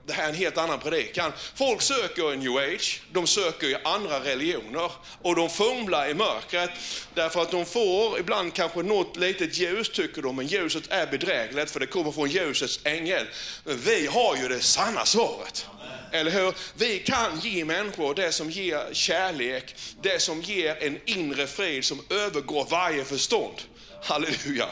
det 0.05 0.13
här 0.13 0.23
är 0.23 0.29
en 0.29 0.35
helt 0.35 0.57
annan 0.57 0.79
predikan. 0.79 1.31
Folk 1.55 1.81
söker 1.81 2.35
new 2.35 2.57
age, 2.57 3.01
de 3.11 3.27
söker 3.27 3.67
i 3.67 3.75
andra 3.83 4.19
religioner 4.19 4.91
och 5.21 5.35
de 5.35 5.49
fumlar 5.49 6.09
i 6.09 6.13
mörkret 6.13 6.69
därför 7.13 7.41
att 7.41 7.51
de 7.51 7.65
får 7.65 8.19
ibland 8.19 8.53
kanske 8.53 8.83
något 8.83 9.17
litet 9.17 9.57
ljus 9.57 9.89
tycker 9.89 10.21
de, 10.21 10.35
men 10.35 10.47
ljuset 10.47 10.83
är 10.89 11.07
bedrägligt 11.07 11.71
för 11.71 11.79
det 11.79 11.85
kommer 11.85 12.11
från 12.11 12.29
ljusets 12.29 12.79
ängel. 12.83 13.27
Men 13.63 13.77
vi 13.77 14.07
har 14.07 14.35
ju 14.35 14.47
det 14.47 14.61
sanna 14.61 15.05
svaret. 15.05 15.65
Eller 16.11 16.31
hur? 16.31 16.53
Vi 16.73 16.99
kan 16.99 17.39
ge 17.39 17.65
människor 17.65 18.15
det 18.15 18.31
som 18.31 18.51
ger 18.51 18.93
kärlek, 18.93 19.75
det 20.01 20.21
som 20.21 20.41
ger 20.41 20.83
en 20.83 20.99
inre 21.05 21.47
frid 21.47 21.85
som 21.85 22.01
övergår 22.09 22.67
varje 22.69 23.05
förstånd. 23.05 23.61
Halleluja. 24.03 24.67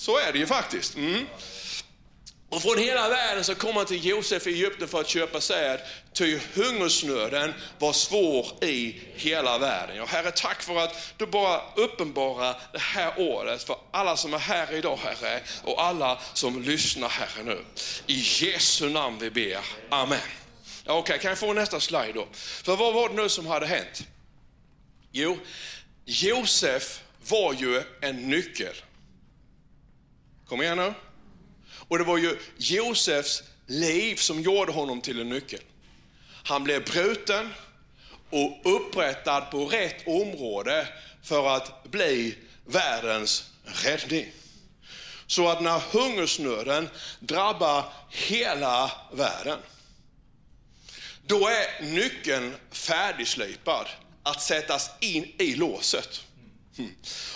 Så 0.00 0.18
är 0.18 0.32
det 0.32 0.38
ju 0.38 0.46
faktiskt. 0.46 0.94
Mm. 0.94 1.26
Och 2.48 2.62
från 2.62 2.78
hela 2.78 3.08
världen 3.08 3.44
så 3.44 3.54
kom 3.54 3.76
han 3.76 3.86
till 3.86 4.04
Josef 4.04 4.46
i 4.46 4.50
Egypten 4.50 4.88
för 4.88 5.00
att 5.00 5.08
köpa 5.08 5.40
säd, 5.40 5.80
ty 6.12 6.38
hungersnöden 6.54 7.54
var 7.78 7.92
svår 7.92 8.64
i 8.64 9.00
hela 9.14 9.58
världen. 9.58 9.96
Ja, 9.96 10.04
Herre, 10.04 10.30
tack 10.30 10.62
för 10.62 10.76
att 10.76 11.14
du 11.16 11.26
bara 11.26 11.62
uppenbarar 11.76 12.60
det 12.72 12.78
här 12.78 13.12
året 13.16 13.62
för 13.62 13.76
alla 13.90 14.16
som 14.16 14.34
är 14.34 14.38
här 14.38 14.72
idag, 14.72 14.96
Herre, 14.96 15.40
och 15.64 15.82
alla 15.82 16.20
som 16.34 16.62
lyssnar, 16.62 17.08
Herre, 17.08 17.44
nu. 17.44 17.64
I 18.06 18.14
Jesu 18.14 18.88
namn 18.88 19.18
vi 19.18 19.30
ber. 19.30 19.58
Amen. 19.90 20.18
Ja, 20.84 20.92
Okej, 20.92 21.00
okay, 21.00 21.18
kan 21.18 21.28
jag 21.28 21.38
få 21.38 21.52
nästa 21.52 21.80
slide 21.80 22.12
då? 22.12 22.28
För 22.32 22.76
vad 22.76 22.94
var 22.94 23.08
det 23.08 23.14
nu 23.14 23.28
som 23.28 23.46
hade 23.46 23.66
hänt? 23.66 24.02
Jo, 25.12 25.38
Josef 26.04 27.00
var 27.28 27.52
ju 27.52 27.82
en 28.00 28.30
nyckel. 28.30 28.74
Kom 30.50 30.62
igen 30.62 30.78
nu. 30.78 30.94
Och 31.88 31.98
det 31.98 32.04
var 32.04 32.18
ju 32.18 32.38
Josefs 32.56 33.42
liv 33.66 34.16
som 34.16 34.40
gjorde 34.40 34.72
honom 34.72 35.00
till 35.00 35.20
en 35.20 35.28
nyckel. 35.28 35.60
Han 36.44 36.64
blev 36.64 36.84
bruten 36.84 37.54
och 38.30 38.76
upprättad 38.76 39.50
på 39.50 39.66
rätt 39.66 40.06
område 40.06 40.88
för 41.22 41.56
att 41.56 41.90
bli 41.90 42.38
världens 42.66 43.50
räddning. 43.64 44.32
Så 45.26 45.48
att 45.48 45.62
när 45.62 45.78
hungersnöden 45.78 46.88
drabbar 47.20 47.92
hela 48.08 48.92
världen, 49.12 49.58
då 51.26 51.48
är 51.48 51.82
nyckeln 51.82 52.56
färdigslipad 52.70 53.86
att 54.22 54.42
sättas 54.42 54.90
in 55.00 55.32
i 55.38 55.54
låset. 55.54 56.24
Mm. 56.78 56.94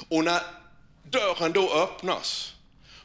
Och 0.08 0.24
när 0.24 0.42
dörren 1.10 1.52
då 1.52 1.72
öppnas, 1.72 2.53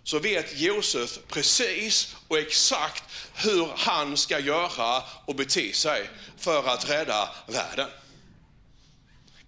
så 0.09 0.19
vet 0.19 0.59
Josef 0.59 1.19
precis 1.27 2.15
och 2.27 2.37
exakt 2.37 3.03
hur 3.35 3.69
han 3.75 4.17
ska 4.17 4.39
göra 4.39 5.03
och 5.25 5.35
bete 5.35 5.73
sig 5.73 6.09
för 6.37 6.67
att 6.67 6.89
rädda 6.89 7.29
världen. 7.47 7.89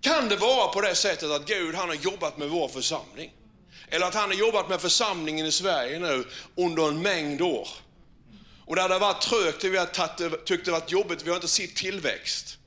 Kan 0.02 0.30
det 0.30 0.36
vara 0.36 0.68
på 0.68 0.82
det 0.82 0.96
sättet 0.96 1.30
att 1.30 1.46
Gud 1.46 1.76
han 1.76 1.90
har 1.90 1.96
jobbat 1.96 2.38
med 2.38 2.50
vår 2.50 2.68
församling? 2.68 3.32
Eller 3.90 4.06
att 4.06 4.14
han 4.14 4.30
har 4.30 4.38
jobbat 4.38 4.70
med 4.70 4.82
församlingen 4.82 5.46
i 5.46 5.52
Sverige 5.52 6.00
nu 6.00 6.28
under 6.56 6.88
en 6.88 7.02
mängd 7.02 7.42
år. 7.42 7.68
Och 8.66 8.76
där 8.76 8.88
det 8.88 8.96
har 8.96 9.00
varit 9.00 9.22
trögt, 9.22 9.64
vi 9.64 9.78
har 9.78 10.46
tyckt 10.46 10.66
det 10.66 10.72
varit 10.72 10.92
jobbigt, 10.92 11.24
vi 11.24 11.30
har 11.30 11.36
inte 11.36 11.48
sett 11.48 11.76
tillväxt. 11.76 12.58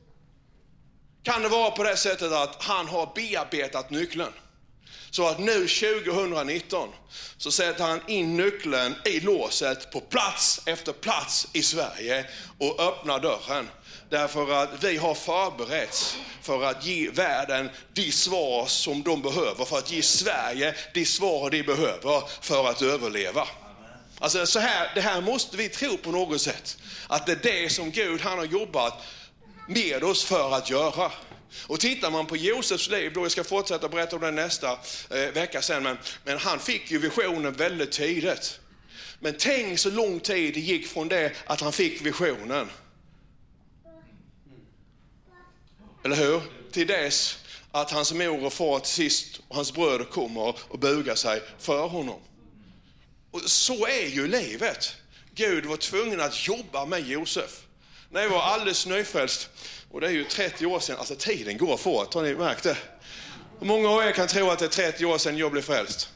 Kan 1.22 1.42
det 1.42 1.48
vara 1.48 1.70
på 1.70 1.82
det 1.82 1.96
sättet 1.96 2.32
att 2.32 2.62
han 2.62 2.88
har 2.88 3.12
bearbetat 3.14 3.90
nyckeln? 3.90 4.32
Så 5.14 5.28
att 5.28 5.38
nu 5.38 5.68
2019 5.68 6.88
så 7.36 7.52
sätter 7.52 7.84
han 7.84 8.00
in 8.06 8.36
nyckeln 8.36 8.94
i 9.04 9.20
låset 9.20 9.90
på 9.90 10.00
plats 10.00 10.60
efter 10.66 10.92
plats 10.92 11.48
i 11.52 11.62
Sverige 11.62 12.26
och 12.58 12.80
öppnar 12.80 13.20
dörren. 13.20 13.68
Därför 14.10 14.52
att 14.52 14.84
vi 14.84 14.96
har 14.96 15.14
förberetts 15.14 16.16
för 16.42 16.64
att 16.64 16.86
ge 16.86 17.10
världen 17.10 17.70
de 17.92 18.12
svar 18.12 18.66
som 18.66 19.02
de 19.02 19.22
behöver, 19.22 19.64
för 19.64 19.78
att 19.78 19.92
ge 19.92 20.02
Sverige 20.02 20.74
de 20.94 21.04
svar 21.04 21.50
de 21.50 21.62
behöver 21.62 22.22
för 22.40 22.68
att 22.68 22.82
överleva. 22.82 23.48
Alltså 24.18 24.46
så 24.46 24.58
här, 24.58 24.92
det 24.94 25.00
här 25.00 25.20
måste 25.20 25.56
vi 25.56 25.68
tro 25.68 25.96
på 25.96 26.10
något 26.10 26.40
sätt. 26.40 26.78
Att 27.06 27.26
det 27.26 27.32
är 27.32 27.62
det 27.62 27.72
som 27.72 27.90
Gud 27.90 28.20
han 28.20 28.38
har 28.38 28.46
jobbat 28.46 29.02
med 29.68 30.04
oss 30.04 30.24
för 30.24 30.54
att 30.54 30.70
göra. 30.70 31.10
Och 31.66 31.80
tittar 31.80 32.10
man 32.10 32.26
på 32.26 32.36
Josefs 32.36 32.88
liv, 32.88 33.12
då 33.12 33.24
jag 33.24 33.30
ska 33.30 33.44
fortsätta 33.44 33.88
berätta 33.88 34.16
om 34.16 34.22
det 34.22 34.30
nästa 34.30 34.72
eh, 35.10 35.32
vecka 35.34 35.62
sen, 35.62 35.82
men, 35.82 35.98
men 36.24 36.38
han 36.38 36.60
fick 36.60 36.90
ju 36.90 36.98
visionen 36.98 37.52
väldigt 37.52 37.92
tidigt. 37.92 38.60
Men 39.20 39.34
tänk 39.38 39.78
så 39.78 39.90
lång 39.90 40.20
tid 40.20 40.54
det 40.54 40.60
gick 40.60 40.86
från 40.86 41.08
det 41.08 41.32
att 41.46 41.60
han 41.60 41.72
fick 41.72 42.06
visionen. 42.06 42.70
Eller 46.04 46.16
hur? 46.16 46.42
Till 46.72 46.86
dess 46.86 47.38
att 47.72 47.90
hans 47.90 48.12
mor 48.12 48.44
och 48.44 48.52
far 48.52 48.78
till 48.78 48.90
sist 48.90 49.40
och 49.48 49.56
hans 49.56 49.72
bröder 49.72 50.04
kommer 50.04 50.56
och 50.68 50.78
bugar 50.78 51.14
sig 51.14 51.42
för 51.58 51.86
honom. 51.86 52.20
Och 53.30 53.40
så 53.40 53.86
är 53.86 54.06
ju 54.06 54.28
livet. 54.28 54.96
Gud 55.34 55.66
var 55.66 55.76
tvungen 55.76 56.20
att 56.20 56.46
jobba 56.46 56.86
med 56.86 57.08
Josef. 57.08 57.62
När 58.10 58.22
jag 58.22 58.30
var 58.30 58.42
alldeles 58.42 58.86
nyfrälst, 58.86 59.48
och 59.94 60.00
det 60.00 60.06
är 60.06 60.10
ju 60.10 60.24
30 60.24 60.66
år 60.66 60.80
sedan, 60.80 60.96
alltså 60.98 61.14
tiden 61.14 61.58
går 61.58 61.76
fort, 61.76 62.14
har 62.14 62.22
ni 62.22 62.34
märkt 62.34 62.62
det? 62.62 62.76
Hur 63.58 63.66
många 63.66 63.90
av 63.90 64.02
er 64.02 64.12
kan 64.12 64.28
tro 64.28 64.50
att 64.50 64.58
det 64.58 64.64
är 64.64 64.68
30 64.68 65.04
år 65.04 65.18
sedan 65.18 65.38
jag 65.38 65.52
blev 65.52 65.62
frälst? 65.62 66.08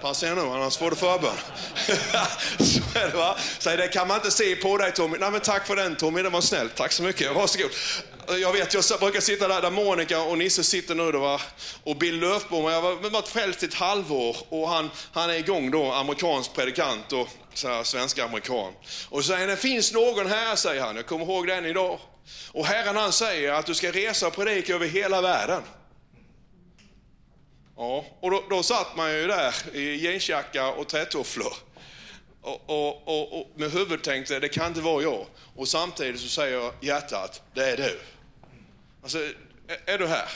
Passa 0.00 0.28
er 0.28 0.34
nu, 0.34 0.40
annars 0.40 0.76
får 0.76 0.90
du 0.90 0.96
förbön. 0.96 1.34
så 2.58 2.98
är 2.98 3.10
det 3.10 3.16
va? 3.16 3.36
Så 3.58 3.70
det 3.70 3.88
kan 3.88 4.08
man 4.08 4.16
inte 4.16 4.30
se 4.30 4.56
på 4.56 4.78
dig 4.78 4.92
Tommy. 4.92 5.18
Nej 5.18 5.30
men 5.30 5.40
tack 5.40 5.66
för 5.66 5.76
den 5.76 5.96
Tommy, 5.96 6.22
det 6.22 6.28
var 6.28 6.40
snällt. 6.40 6.74
Tack 6.74 6.92
så 6.92 7.02
mycket, 7.02 7.34
varsågod. 7.34 7.70
Jag 8.40 8.52
vet, 8.52 8.74
jag 8.74 9.00
brukar 9.00 9.20
sitta 9.20 9.48
där, 9.48 9.62
där 9.62 9.70
Monica 9.70 10.22
och 10.22 10.38
Nisse 10.38 10.64
sitter 10.64 10.94
nu 10.94 11.12
då, 11.12 11.18
va? 11.18 11.40
och 11.84 11.96
Bill 11.96 12.20
Löfbom, 12.20 12.64
jag 12.64 12.82
har 12.82 13.10
varit 13.10 13.28
frälst 13.28 13.62
i 13.62 13.66
ett 13.66 13.74
halvår 13.74 14.36
och 14.48 14.68
han, 14.68 14.90
han 15.12 15.30
är 15.30 15.34
igång 15.34 15.70
då, 15.70 15.92
amerikansk 15.92 16.54
predikant 16.54 17.12
och 17.12 17.28
så 17.54 17.68
här, 17.68 17.84
svenska 17.84 18.24
amerikan. 18.24 18.72
Och 19.08 19.24
så 19.24 19.32
säger 19.32 19.46
det 19.46 19.56
finns 19.56 19.92
någon 19.92 20.26
här, 20.26 20.56
säger 20.56 20.82
han, 20.82 20.96
jag 20.96 21.06
kommer 21.06 21.24
ihåg 21.24 21.46
den 21.46 21.66
idag. 21.66 21.98
Och 22.52 22.66
Herren 22.66 22.96
han 22.96 23.12
säger 23.12 23.52
att 23.52 23.66
du 23.66 23.74
ska 23.74 23.92
resa 23.92 24.26
och 24.26 24.34
predika 24.34 24.74
över 24.74 24.86
hela 24.86 25.20
världen. 25.20 25.62
Ja, 27.76 28.04
och 28.20 28.30
då, 28.30 28.44
då 28.50 28.62
satt 28.62 28.96
man 28.96 29.12
ju 29.12 29.26
där 29.26 29.54
i 29.72 29.94
jeansjacka 29.94 30.68
och 30.68 30.88
trätofflor. 30.88 31.52
Och, 32.42 32.70
och, 32.70 33.08
och, 33.08 33.40
och, 33.40 33.50
med 33.56 33.70
huvudet 33.72 34.04
tänkte 34.04 34.40
det 34.40 34.48
kan 34.48 34.66
inte 34.66 34.80
vara 34.80 35.02
jag. 35.02 35.26
Och 35.56 35.68
samtidigt 35.68 36.20
så 36.20 36.28
säger 36.28 36.72
hjärtat, 36.80 37.42
det 37.54 37.70
är 37.70 37.76
du. 37.76 38.00
Alltså, 39.02 39.18
är, 39.18 39.94
är 39.94 39.98
du 39.98 40.06
här? 40.06 40.28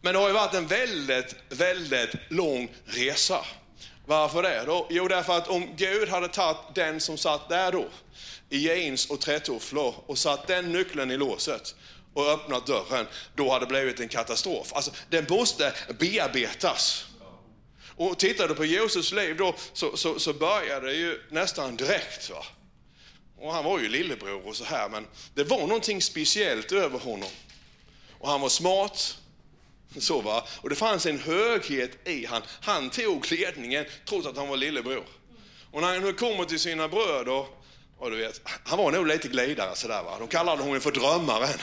Men 0.00 0.14
det 0.14 0.20
har 0.20 0.28
ju 0.28 0.34
varit 0.34 0.54
en 0.54 0.66
väldigt, 0.66 1.36
väldigt 1.48 2.14
lång 2.28 2.74
resa. 2.84 3.44
Varför 4.06 4.42
det 4.42 4.64
då? 4.66 4.86
Jo, 4.90 5.08
därför 5.08 5.36
att 5.36 5.48
om 5.48 5.76
Gud 5.76 6.08
hade 6.08 6.28
tagit 6.28 6.74
den 6.74 7.00
som 7.00 7.18
satt 7.18 7.48
där 7.48 7.72
då, 7.72 7.84
i 8.50 8.58
jeans 8.58 9.10
och 9.10 9.20
trätofflor 9.20 9.94
och 10.06 10.18
satt 10.18 10.46
den 10.46 10.72
nyckeln 10.72 11.10
i 11.10 11.16
låset, 11.16 11.74
och 12.14 12.28
öppnat 12.28 12.66
dörren, 12.66 13.06
då 13.34 13.50
hade 13.50 13.64
det 13.64 13.68
blivit 13.68 14.00
en 14.00 14.08
katastrof. 14.08 14.72
Alltså, 14.72 14.90
den 15.10 15.26
måste 15.28 15.72
bearbetas. 15.98 17.06
Och 17.96 18.18
tittar 18.18 18.48
du 18.48 18.54
på 18.54 18.64
Josefs 18.64 19.12
liv 19.12 19.36
då, 19.36 19.54
så, 19.72 19.96
så, 19.96 20.18
så 20.18 20.32
började 20.32 20.86
det 20.86 20.94
ju 20.94 21.22
nästan 21.30 21.76
direkt. 21.76 22.30
Va? 22.30 22.44
Och 23.38 23.52
han 23.52 23.64
var 23.64 23.78
ju 23.78 23.88
lillebror 23.88 24.46
och 24.46 24.56
så 24.56 24.64
här, 24.64 24.88
men 24.88 25.06
det 25.34 25.44
var 25.44 25.60
någonting 25.60 26.02
speciellt 26.02 26.72
över 26.72 26.98
honom. 26.98 27.28
Och 28.18 28.28
han 28.28 28.40
var 28.40 28.48
smart, 28.48 29.18
så 29.98 30.20
va? 30.20 30.46
och 30.60 30.70
det 30.70 30.76
fanns 30.76 31.06
en 31.06 31.18
höghet 31.18 32.08
i 32.08 32.26
han. 32.26 32.42
Han 32.60 32.90
tog 32.90 33.32
ledningen 33.32 33.84
trots 34.04 34.26
att 34.26 34.36
han 34.36 34.48
var 34.48 34.56
lillebror. 34.56 35.04
Och 35.70 35.80
när 35.80 35.88
han 35.88 36.02
nu 36.02 36.12
kommer 36.12 36.44
till 36.44 36.60
sina 36.60 36.88
bröder 36.88 37.46
och 38.02 38.10
du 38.10 38.16
vet, 38.16 38.40
han 38.64 38.78
var 38.78 38.90
nog 38.90 39.06
lite 39.06 39.28
glidare 39.28 39.76
sådär 39.76 40.02
va. 40.02 40.16
De 40.18 40.28
kallade 40.28 40.62
honom 40.62 40.80
för 40.80 40.90
drömmaren. 40.90 41.58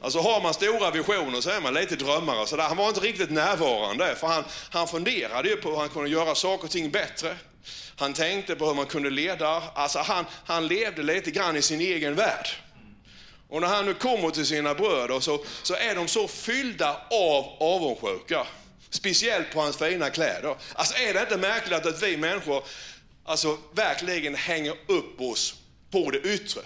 Alltså 0.00 0.18
har 0.18 0.40
man 0.40 0.54
stora 0.54 0.90
visioner 0.90 1.40
så 1.40 1.50
är 1.50 1.60
man 1.60 1.74
lite 1.74 1.96
drömmare 1.96 2.46
sådär. 2.46 2.64
Han 2.64 2.76
var 2.76 2.88
inte 2.88 3.00
riktigt 3.00 3.30
närvarande 3.30 4.16
för 4.16 4.26
han, 4.26 4.44
han 4.70 4.88
funderade 4.88 5.48
ju 5.48 5.56
på 5.56 5.70
hur 5.70 5.76
han 5.76 5.88
kunde 5.88 6.10
göra 6.10 6.34
saker 6.34 6.64
och 6.64 6.70
ting 6.70 6.90
bättre. 6.90 7.36
Han 7.96 8.12
tänkte 8.12 8.56
på 8.56 8.66
hur 8.66 8.74
man 8.74 8.86
kunde 8.86 9.10
leda. 9.10 9.62
Alltså 9.74 9.98
han, 9.98 10.24
han 10.44 10.66
levde 10.66 11.02
lite 11.02 11.30
grann 11.30 11.56
i 11.56 11.62
sin 11.62 11.80
egen 11.80 12.14
värld. 12.14 12.48
Och 13.48 13.60
när 13.60 13.68
han 13.68 13.86
nu 13.86 13.94
kommer 13.94 14.30
till 14.30 14.46
sina 14.46 14.74
bröder 14.74 15.20
så, 15.20 15.44
så 15.62 15.74
är 15.74 15.94
de 15.94 16.08
så 16.08 16.28
fyllda 16.28 17.00
av 17.10 17.44
avundsjuka. 17.60 18.46
Speciellt 18.90 19.52
på 19.52 19.60
hans 19.60 19.76
fina 19.76 20.10
kläder. 20.10 20.56
Alltså 20.74 20.98
är 20.98 21.14
det 21.14 21.20
inte 21.20 21.36
märkligt 21.36 21.86
att 21.86 22.02
vi 22.02 22.16
människor 22.16 22.64
alltså, 23.24 23.58
verkligen 23.74 24.34
hänger 24.34 24.74
upp 24.86 25.20
oss 25.20 25.59
på 25.90 26.10
det 26.10 26.18
yttre. 26.18 26.60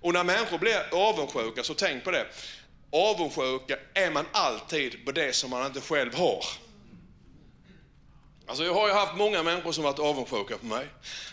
Och 0.00 0.12
när 0.12 0.24
människor 0.24 0.58
blir 0.58 0.86
avundsjuka, 0.92 1.62
så 1.62 1.74
tänk 1.74 2.04
på 2.04 2.10
det. 2.10 2.26
Avundsjuka 2.92 3.76
är 3.94 4.10
man 4.10 4.26
alltid 4.32 5.04
på 5.04 5.12
det 5.12 5.32
som 5.32 5.50
man 5.50 5.66
inte 5.66 5.80
själv 5.80 6.14
har. 6.14 6.44
Alltså 8.46 8.64
jag 8.64 8.74
har 8.74 8.88
ju 8.88 8.94
haft 8.94 9.16
många 9.16 9.42
människor 9.42 9.72
som 9.72 9.84
varit 9.84 9.98
avundsjuka 9.98 10.58
på 10.58 10.66
mig. 10.66 10.86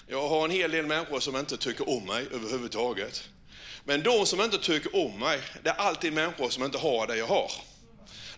Jag 0.08 0.30
har 0.30 0.46
en 0.46 0.52
hel 0.52 0.72
del 0.72 0.86
människor 0.86 1.20
som 1.20 1.36
inte 1.36 1.58
tycker 1.58 1.90
om 1.90 2.04
mig 2.04 2.28
överhuvudtaget. 2.34 3.30
Men 3.84 4.04
de 4.04 4.26
som 4.26 4.42
inte 4.42 4.58
tycker 4.58 4.96
om 4.96 5.20
mig, 5.20 5.40
det 5.64 5.70
är 5.70 5.74
alltid 5.74 6.14
människor 6.14 6.50
som 6.50 6.64
inte 6.64 6.78
har 6.78 7.08
det 7.08 7.18
jag 7.18 7.28
har. 7.28 7.52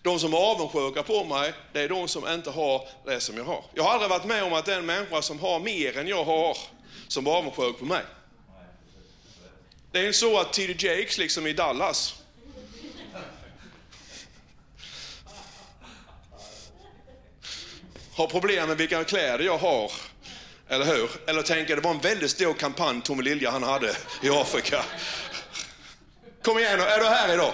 De 0.02 0.18
som 0.18 0.34
är 0.34 0.38
avundsjuka 0.38 1.02
på 1.02 1.24
mig, 1.24 1.52
det 1.72 1.80
är 1.80 1.88
de 1.88 2.08
som 2.08 2.28
inte 2.28 2.50
har 2.50 2.88
det 3.04 3.20
som 3.20 3.36
jag 3.36 3.44
har. 3.44 3.64
Jag 3.74 3.82
har 3.82 3.90
aldrig 3.90 4.10
varit 4.10 4.24
med 4.24 4.44
om 4.44 4.52
att 4.52 4.68
en 4.68 4.86
människa 4.86 5.22
som 5.22 5.38
har 5.38 5.60
mer 5.60 5.98
än 5.98 6.08
jag 6.08 6.24
har, 6.24 6.58
som 7.08 7.26
är 7.26 7.30
avundsjuk 7.30 7.78
på 7.78 7.84
mig. 7.84 8.02
Det 9.92 9.98
är 9.98 10.06
inte 10.06 10.18
så 10.18 10.38
att 10.38 10.52
T.D. 10.52 10.86
Jakes 10.86 11.18
liksom 11.18 11.46
i 11.46 11.52
Dallas 11.52 12.14
har 18.18 18.26
problem 18.26 18.68
med 18.68 18.76
vilka 18.76 19.04
kläder 19.04 19.44
jag 19.44 19.58
har. 19.58 19.92
Eller 20.68 20.84
hur? 20.84 21.10
Eller 21.26 21.42
tänker 21.42 21.76
det 21.76 21.82
var 21.82 21.90
en 21.90 21.98
väldigt 21.98 22.30
stor 22.30 22.54
kampanj 22.54 23.02
Tommy 23.02 23.22
Lilja 23.22 23.50
han 23.50 23.62
hade 23.62 23.96
i 24.22 24.30
Afrika. 24.30 24.84
Kom 26.42 26.58
igen 26.58 26.80
är 26.80 26.98
du 26.98 27.06
här 27.06 27.34
idag? 27.34 27.52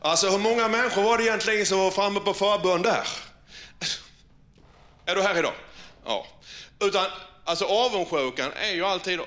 Alltså 0.00 0.28
hur 0.30 0.38
många 0.38 0.68
människor 0.68 1.02
var 1.02 1.18
det 1.18 1.24
egentligen 1.24 1.66
som 1.66 1.78
var 1.78 1.90
framme 1.90 2.20
på 2.20 2.34
förbön 2.34 2.82
där? 2.82 3.08
Är 5.06 5.14
du 5.14 5.22
här 5.22 5.38
idag? 5.38 5.54
Ja. 6.04 6.26
Utan, 6.80 7.06
alltså 7.44 7.64
avundsjukan 7.64 8.52
är 8.52 8.72
ju 8.72 8.84
alltid 8.84 9.20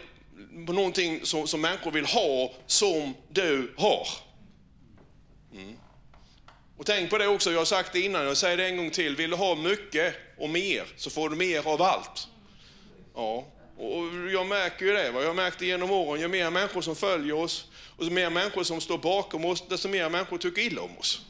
på 0.66 0.74
någonting 0.74 1.26
som, 1.26 1.48
som 1.48 1.62
människor 1.62 1.92
vill 1.92 2.06
ha 2.06 2.54
som 2.66 3.14
du 3.30 3.74
har. 3.78 4.08
Mm. 5.54 5.76
Och 6.78 6.86
tänk 6.86 7.10
på 7.10 7.18
det 7.18 7.28
också, 7.28 7.52
jag 7.52 7.60
har 7.60 7.66
sagt 7.66 7.94
det 7.94 8.00
innan, 8.00 8.26
jag 8.26 8.38
säger 8.38 8.58
det 8.58 8.66
en 8.66 8.78
gång 8.78 8.90
till. 8.90 9.16
Vill 9.16 9.30
du 9.30 9.36
ha 9.36 9.56
mycket 9.56 10.16
och 10.38 10.50
mer 10.50 10.84
så 10.96 11.10
får 11.10 11.30
du 11.30 11.36
mer 11.36 11.68
av 11.68 11.82
allt. 11.82 12.28
Ja, 13.16 13.46
och 13.78 14.32
jag 14.34 14.48
märker 14.48 14.86
ju 14.86 14.94
det. 14.94 15.06
Jag 15.06 15.28
har 15.28 15.34
märkt 15.34 15.60
det 15.60 15.66
genom 15.66 15.92
åren. 15.92 16.22
Ju 16.22 16.28
mer 16.28 16.50
människor 16.50 16.82
som 16.82 16.96
följer 16.96 17.36
oss 17.36 17.68
och 17.98 18.04
ju 18.04 18.12
mer 18.12 18.30
människor 18.30 18.64
som 18.64 18.82
står 18.82 18.98
bakom 18.98 19.46
oss, 19.46 19.64
desto 19.70 19.90
mer 19.90 20.10
människor 20.10 20.38
tycker 20.38 20.62
illa 20.62 20.82
om 20.82 20.98
oss. 20.98 21.22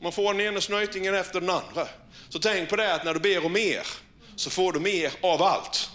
Man 0.00 0.12
får 0.12 0.34
den 0.34 0.40
ena 0.40 0.60
snöjtingen 0.60 1.14
efter 1.14 1.40
den 1.40 1.50
andra. 1.50 1.88
Så 2.28 2.38
tänk 2.38 2.68
på 2.68 2.76
det 2.76 2.94
att 2.94 3.04
när 3.04 3.14
du 3.14 3.20
ber 3.20 3.44
om 3.44 3.52
mer, 3.52 3.86
så 4.40 4.50
får 4.50 4.72
du 4.72 4.80
mer 4.80 5.12
av 5.20 5.42
allt. 5.42 5.90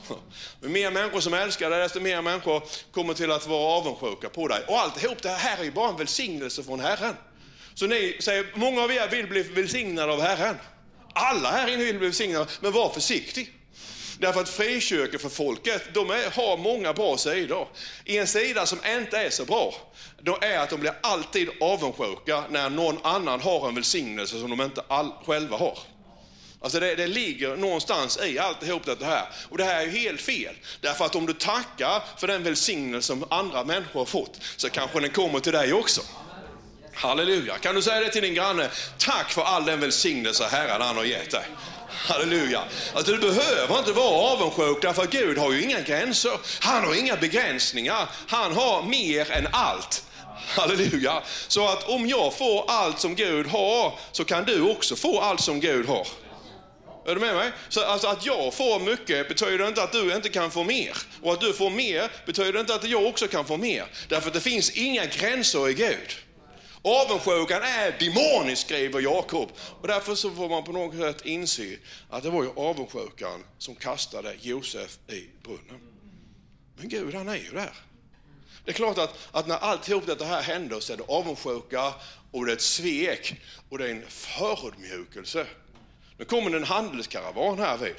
Ju 0.62 0.70
mer 0.70 0.92
människor 0.92 1.20
som 1.20 1.34
älskar 1.34 1.70
dig, 1.70 1.80
desto 1.80 2.00
mer 2.00 2.22
människor 2.22 2.64
kommer 2.92 3.14
till 3.14 3.32
att 3.32 3.48
vara 3.48 3.78
avundsjuka 3.78 4.30
på 4.30 4.48
dig. 4.48 4.64
Och 4.68 4.80
alltihop 4.80 5.22
det 5.22 5.30
här 5.30 5.58
är 5.58 5.64
ju 5.64 5.72
bara 5.72 5.90
en 5.90 5.98
välsignelse 5.98 6.64
från 6.64 6.80
Herren. 6.80 7.16
Så 7.74 7.88
ni 7.88 8.18
säger, 8.20 8.46
många 8.56 8.82
av 8.82 8.92
er 8.92 9.10
vill 9.10 9.28
bli 9.28 9.44
välsignade 9.44 10.14
av 10.14 10.22
Herren. 10.22 10.56
Alla 11.14 11.52
här 11.52 11.68
inne 11.68 11.84
vill 11.84 11.98
bli 11.98 12.08
välsignade, 12.08 12.46
men 12.60 12.72
var 12.72 12.90
försiktig. 12.90 13.52
Därför 14.20 14.42
att 14.42 14.50
frikyrkor 14.50 15.18
för 15.18 15.30
folket, 15.30 15.82
de 15.94 16.10
är, 16.10 16.32
har 16.32 16.58
många 16.58 16.94
bra 16.94 17.18
sidor. 17.18 17.68
En 18.06 18.28
sida 18.28 18.66
som 18.66 18.80
inte 18.86 19.18
är 19.18 19.30
så 19.30 19.46
bra, 19.46 19.74
då 20.22 20.38
är 20.42 20.60
att 20.60 20.70
de 20.70 20.80
blir 20.80 20.94
alltid 21.02 21.50
avundsjuka 21.62 22.44
när 22.50 22.70
någon 22.70 22.98
annan 23.04 23.42
har 23.42 23.68
en 23.68 23.76
välsignelse 23.76 24.40
som 24.40 24.50
de 24.50 24.62
inte 24.62 24.84
all, 24.88 25.12
själva 25.26 25.58
har. 25.58 25.78
Alltså 26.66 26.80
det, 26.80 26.96
det 26.96 27.08
ligger 27.08 27.56
någonstans 27.56 28.20
i 28.24 28.40
alltihop 28.40 28.86
det 28.86 29.06
här. 29.06 29.24
Och 29.50 29.58
det 29.58 29.64
här 29.64 29.82
är 29.82 29.86
ju 29.86 29.98
helt 29.98 30.22
fel. 30.22 30.56
Därför 30.82 31.06
att 31.06 31.16
om 31.16 31.26
du 31.26 31.34
tackar 31.34 32.04
för 32.18 32.28
den 32.28 32.44
välsignelse 32.44 33.08
som 33.08 33.26
andra 33.30 33.64
människor 33.64 34.00
har 34.00 34.06
fått, 34.06 34.40
så 34.56 34.70
kanske 34.70 35.00
den 35.00 35.10
kommer 35.10 35.40
till 35.40 35.52
dig 35.52 35.74
också. 35.74 36.02
Halleluja. 36.94 37.58
Kan 37.58 37.76
du 37.76 37.82
säga 37.82 38.00
det 38.00 38.10
till 38.10 38.22
din 38.22 38.34
granne? 38.34 38.70
Tack 38.98 39.32
för 39.32 39.42
all 39.42 39.66
den 39.66 39.80
välsignelse 39.80 40.48
Herren 40.52 40.82
han 40.82 40.98
har 40.98 41.04
gett 41.04 41.32
dig. 41.32 41.44
Halleluja. 41.88 42.64
Alltså, 42.94 43.12
du 43.12 43.18
behöver 43.18 43.80
inte 43.80 43.92
vara 43.92 44.34
avundsjuk 44.34 44.82
därför 44.82 45.04
att 45.04 45.12
Gud 45.12 45.38
har 45.38 45.52
ju 45.52 45.64
inga 45.64 45.82
gränser. 45.82 46.40
Han 46.60 46.84
har 46.84 47.00
inga 47.00 47.16
begränsningar. 47.16 48.10
Han 48.28 48.54
har 48.54 48.84
mer 48.84 49.32
än 49.32 49.48
allt. 49.52 50.04
Halleluja. 50.48 51.22
Så 51.48 51.68
att 51.68 51.90
om 51.90 52.08
jag 52.08 52.38
får 52.38 52.66
allt 52.68 53.00
som 53.00 53.16
Gud 53.16 53.48
har 53.48 54.00
så 54.12 54.26
kan 54.26 54.46
du 54.46 54.62
också 54.62 54.96
få 54.96 55.22
allt 55.22 55.42
som 55.42 55.60
Gud 55.60 55.88
har. 55.88 56.08
Är 57.06 57.16
du 57.16 57.22
med 57.22 57.36
mig? 57.36 57.52
Så 57.70 57.84
alltså 57.86 58.08
att 58.08 58.26
jag 58.26 58.54
får 58.54 58.80
mycket 58.80 59.28
betyder 59.28 59.68
inte 59.68 59.84
att 59.84 59.92
du 59.92 60.16
inte 60.16 60.30
kan 60.30 60.52
få 60.52 60.64
mer. 60.64 60.98
Och 61.22 61.34
att 61.34 61.42
du 61.42 61.54
får 61.54 61.70
mer 61.70 62.12
betyder 62.26 62.60
inte 62.60 62.76
att 62.76 62.90
jag 62.90 63.06
också 63.06 63.28
kan 63.28 63.46
få 63.46 63.58
mer. 63.58 63.86
Därför 64.10 64.28
att 64.28 64.34
det 64.34 64.42
finns 64.42 64.70
inga 64.70 65.06
gränser 65.06 65.70
i 65.70 65.74
Gud. 65.74 66.16
Avundsjukan 66.82 67.62
är 67.64 68.00
demonisk, 68.00 68.62
skriver 68.62 69.02
Jakob. 69.02 69.50
Och 69.82 69.88
därför 69.88 70.16
så 70.16 70.32
får 70.32 70.50
man 70.50 70.64
på 70.64 70.72
något 70.72 70.96
sätt 70.96 71.26
inse 71.26 71.78
att 72.10 72.24
det 72.24 72.30
var 72.30 72.44
ju 72.44 72.50
avundsjukan 72.56 73.44
som 73.58 73.76
kastade 73.76 74.36
Josef 74.42 74.98
i 75.08 75.28
brunnen. 75.44 75.82
Men 76.78 76.90
Gud, 76.90 77.14
han 77.14 77.30
är 77.30 77.36
ju 77.36 77.52
där. 77.52 77.74
Det 78.66 78.72
är 78.72 78.76
klart 78.76 78.98
att, 78.98 79.18
att 79.32 79.48
när 79.48 79.56
alltihop 79.56 80.06
detta 80.06 80.26
här 80.26 80.42
händer 80.42 80.80
så 80.80 80.94
är 80.94 80.98
det 80.98 81.04
avundsjuka 81.08 81.94
och 82.32 82.46
det 82.46 82.52
är 82.52 82.56
ett 82.56 82.62
svek 82.62 83.36
och 83.70 83.78
det 83.78 83.86
är 83.86 83.92
en 83.92 84.04
förödmjukelse. 84.10 85.48
Nu 86.18 86.26
kommer 86.26 86.50
det 86.50 86.58
en 86.58 86.64
handelskaravan 86.64 87.60
här 87.60 87.78
vid. 87.78 87.96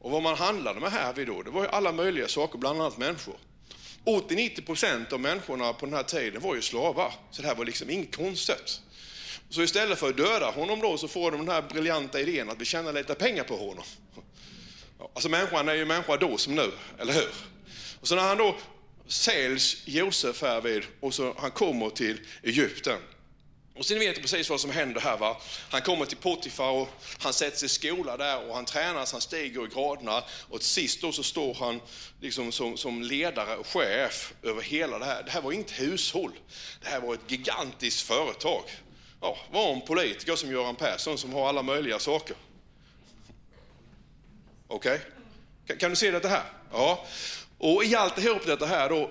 Och 0.00 0.10
vad 0.10 0.22
man 0.22 0.36
handlade 0.36 0.80
med 0.80 0.92
här 0.92 1.12
vid 1.12 1.26
då, 1.26 1.42
det 1.42 1.50
var 1.50 1.62
ju 1.62 1.68
alla 1.68 1.92
möjliga 1.92 2.28
saker, 2.28 2.58
bland 2.58 2.80
annat 2.80 2.98
människor. 2.98 3.36
80-90 4.04 4.66
procent 4.66 5.12
av 5.12 5.20
människorna 5.20 5.72
på 5.72 5.86
den 5.86 5.94
här 5.94 6.02
tiden 6.02 6.42
var 6.42 6.54
ju 6.54 6.62
slavar, 6.62 7.14
så 7.30 7.42
det 7.42 7.48
här 7.48 7.54
var 7.54 7.64
liksom 7.64 7.90
inget 7.90 8.16
konstigt. 8.16 8.80
Så 9.50 9.62
istället 9.62 9.98
för 9.98 10.08
att 10.08 10.16
döda 10.16 10.50
honom 10.50 10.80
då 10.80 10.98
så 10.98 11.08
får 11.08 11.30
de 11.30 11.46
den 11.46 11.54
här 11.54 11.62
briljanta 11.62 12.20
idén 12.20 12.50
att 12.50 12.60
vi 12.60 12.64
tjänar 12.64 12.92
lite 12.92 13.14
pengar 13.14 13.44
på 13.44 13.56
honom. 13.56 13.84
Alltså 15.14 15.28
människan 15.28 15.68
är 15.68 15.74
ju 15.74 15.84
människa 15.84 16.16
då 16.16 16.36
som 16.36 16.54
nu, 16.54 16.72
eller 16.98 17.12
hur? 17.12 17.28
Och 18.00 18.08
så 18.08 18.14
när 18.14 18.22
han 18.22 18.38
då 18.38 18.56
säljs 19.06 19.82
Josef 19.84 20.42
här 20.42 20.60
vid 20.60 20.84
och 21.00 21.14
så 21.14 21.34
han 21.38 21.50
kommer 21.50 21.90
till 21.90 22.20
Egypten. 22.42 22.98
Och 23.80 23.86
sen 23.86 23.98
vet 23.98 24.14
du 24.14 24.20
precis 24.20 24.50
vad 24.50 24.60
som 24.60 24.70
händer 24.70 25.00
här. 25.00 25.16
Va? 25.16 25.36
Han 25.70 25.82
kommer 25.82 26.06
till 26.06 26.16
Potifar 26.16 26.70
och 26.70 26.88
han 27.18 27.32
sätts 27.32 27.62
i 27.62 27.68
skola 27.68 28.16
där 28.16 28.48
och 28.48 28.54
han 28.54 28.64
tränas, 28.64 29.12
han 29.12 29.20
stiger 29.20 29.66
i 29.66 29.68
graderna 29.68 30.22
och 30.48 30.60
till 30.60 30.68
sist 30.68 31.00
då 31.00 31.12
så 31.12 31.22
står 31.22 31.54
han 31.54 31.80
liksom 32.20 32.52
som, 32.52 32.76
som 32.76 33.02
ledare 33.02 33.56
och 33.56 33.66
chef 33.66 34.32
över 34.42 34.62
hela 34.62 34.98
det 34.98 35.04
här. 35.04 35.22
Det 35.22 35.30
här 35.30 35.40
var 35.40 35.52
inte 35.52 35.74
hushåll, 35.74 36.32
det 36.82 36.88
här 36.88 37.00
var 37.00 37.14
ett 37.14 37.20
gigantiskt 37.28 38.00
företag. 38.00 38.62
Ja, 39.20 39.38
var 39.52 39.72
en 39.72 39.80
politiker 39.80 40.36
som 40.36 40.52
Göran 40.52 40.76
Persson 40.76 41.18
som 41.18 41.32
har 41.32 41.48
alla 41.48 41.62
möjliga 41.62 41.98
saker. 41.98 42.36
Okej? 44.68 44.94
Okay? 44.94 45.06
Kan, 45.66 45.76
kan, 45.76 45.90
du 45.90 45.96
se 45.96 46.10
detta? 46.10 46.28
här? 46.28 46.44
Ja. 46.72 47.06
Och 47.58 47.84
i 47.84 47.94
allt 47.94 48.18
ihop 48.18 48.46
detta 48.46 48.66
här 48.66 48.88
då, 48.88 49.10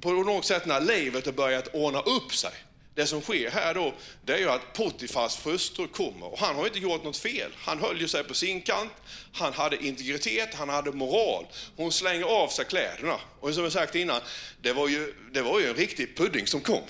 på 0.00 0.10
något 0.10 0.44
sätt 0.44 0.66
när 0.66 0.80
livet 0.80 1.26
har 1.26 1.32
börjat 1.32 1.68
ordna 1.72 2.00
upp 2.00 2.34
sig, 2.34 2.52
det 2.94 3.06
som 3.06 3.20
sker 3.20 3.50
här 3.50 3.74
då, 3.74 3.94
det 4.24 4.32
är 4.32 4.38
ju 4.38 4.50
att 4.50 4.72
Potifars 4.72 5.46
hustru 5.46 5.88
kommer 5.88 6.32
och 6.32 6.38
han 6.38 6.56
har 6.56 6.66
inte 6.66 6.78
gjort 6.78 7.04
något 7.04 7.16
fel. 7.16 7.50
Han 7.58 7.78
höll 7.80 8.00
ju 8.00 8.08
sig 8.08 8.24
på 8.24 8.34
sin 8.34 8.62
kant, 8.62 8.92
han 9.32 9.52
hade 9.52 9.86
integritet, 9.86 10.54
han 10.54 10.68
hade 10.68 10.92
moral. 10.92 11.46
Hon 11.76 11.92
slänger 11.92 12.24
av 12.24 12.48
sig 12.48 12.64
kläderna. 12.64 13.20
Och 13.40 13.54
som 13.54 13.62
jag 13.62 13.72
sagt 13.72 13.94
innan, 13.94 14.20
det 14.62 14.72
var 14.72 14.88
ju, 14.88 15.14
det 15.32 15.42
var 15.42 15.60
ju 15.60 15.66
en 15.66 15.74
riktig 15.74 16.16
pudding 16.16 16.46
som 16.46 16.60
kom. 16.60 16.82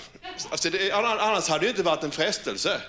Alltså 0.49 0.69
det, 0.69 0.91
annars 0.91 1.47
hade 1.47 1.65
det 1.65 1.69
inte 1.69 1.83
varit 1.83 2.03
en 2.03 2.11
frestelse. 2.11 2.81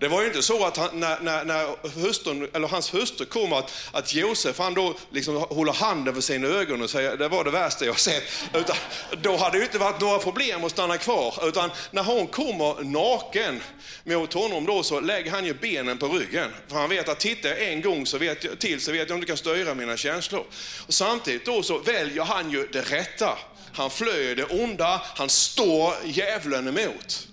Det 0.00 0.08
var 0.08 0.20
ju 0.20 0.26
inte 0.26 0.42
så 0.42 0.64
att 0.64 0.76
han, 0.76 1.00
när, 1.00 1.20
när, 1.20 1.44
när 1.44 1.98
hustrun, 2.00 2.48
eller 2.54 2.68
hans 2.68 2.94
hustru 2.94 3.26
kom 3.26 3.52
att, 3.52 3.72
att 3.92 4.14
Josef 4.14 4.58
han 4.58 4.74
då 4.74 4.94
liksom 5.12 5.36
håller 5.36 5.72
handen 5.72 6.14
för 6.14 6.20
sina 6.20 6.48
ögon 6.48 6.82
och 6.82 6.90
säger 6.90 7.16
det 7.16 7.28
var 7.28 7.44
det 7.44 7.50
värsta 7.50 7.84
jag 7.84 7.98
sett. 7.98 8.22
Utan, 8.54 8.76
då 9.22 9.36
hade 9.36 9.58
det 9.58 9.64
inte 9.64 9.78
varit 9.78 10.00
några 10.00 10.18
problem 10.18 10.64
att 10.64 10.70
stanna 10.70 10.96
kvar. 10.96 11.48
Utan 11.48 11.70
när 11.90 12.02
hon 12.02 12.26
kommer 12.26 12.84
naken 12.84 13.60
mot 14.04 14.32
honom 14.32 14.66
då 14.66 14.82
så 14.82 15.00
lägger 15.00 15.30
han 15.30 15.44
ju 15.44 15.54
benen 15.54 15.98
på 15.98 16.08
ryggen. 16.08 16.50
För 16.68 16.76
han 16.76 16.90
vet 16.90 17.08
att 17.08 17.20
tittar 17.20 17.48
jag 17.48 17.62
en 17.62 17.82
gång 17.82 18.06
så 18.06 18.18
vet 18.18 18.44
jag, 18.44 18.58
till 18.58 18.80
så 18.80 18.92
vet 18.92 19.08
jag 19.08 19.16
inte 19.16 19.26
kan 19.26 19.36
styra 19.36 19.74
mina 19.74 19.96
känslor. 19.96 20.44
Och 20.86 20.94
samtidigt 20.94 21.44
då 21.44 21.62
så 21.62 21.78
väljer 21.78 22.24
han 22.24 22.50
ju 22.50 22.66
det 22.66 22.80
rätta. 22.80 23.38
Han 23.72 23.90
flög 23.90 24.36
det 24.36 24.44
onda, 24.44 25.02
han 25.16 25.28
står 25.28 25.94
djävulen 26.04 26.68
emot. 26.68 27.28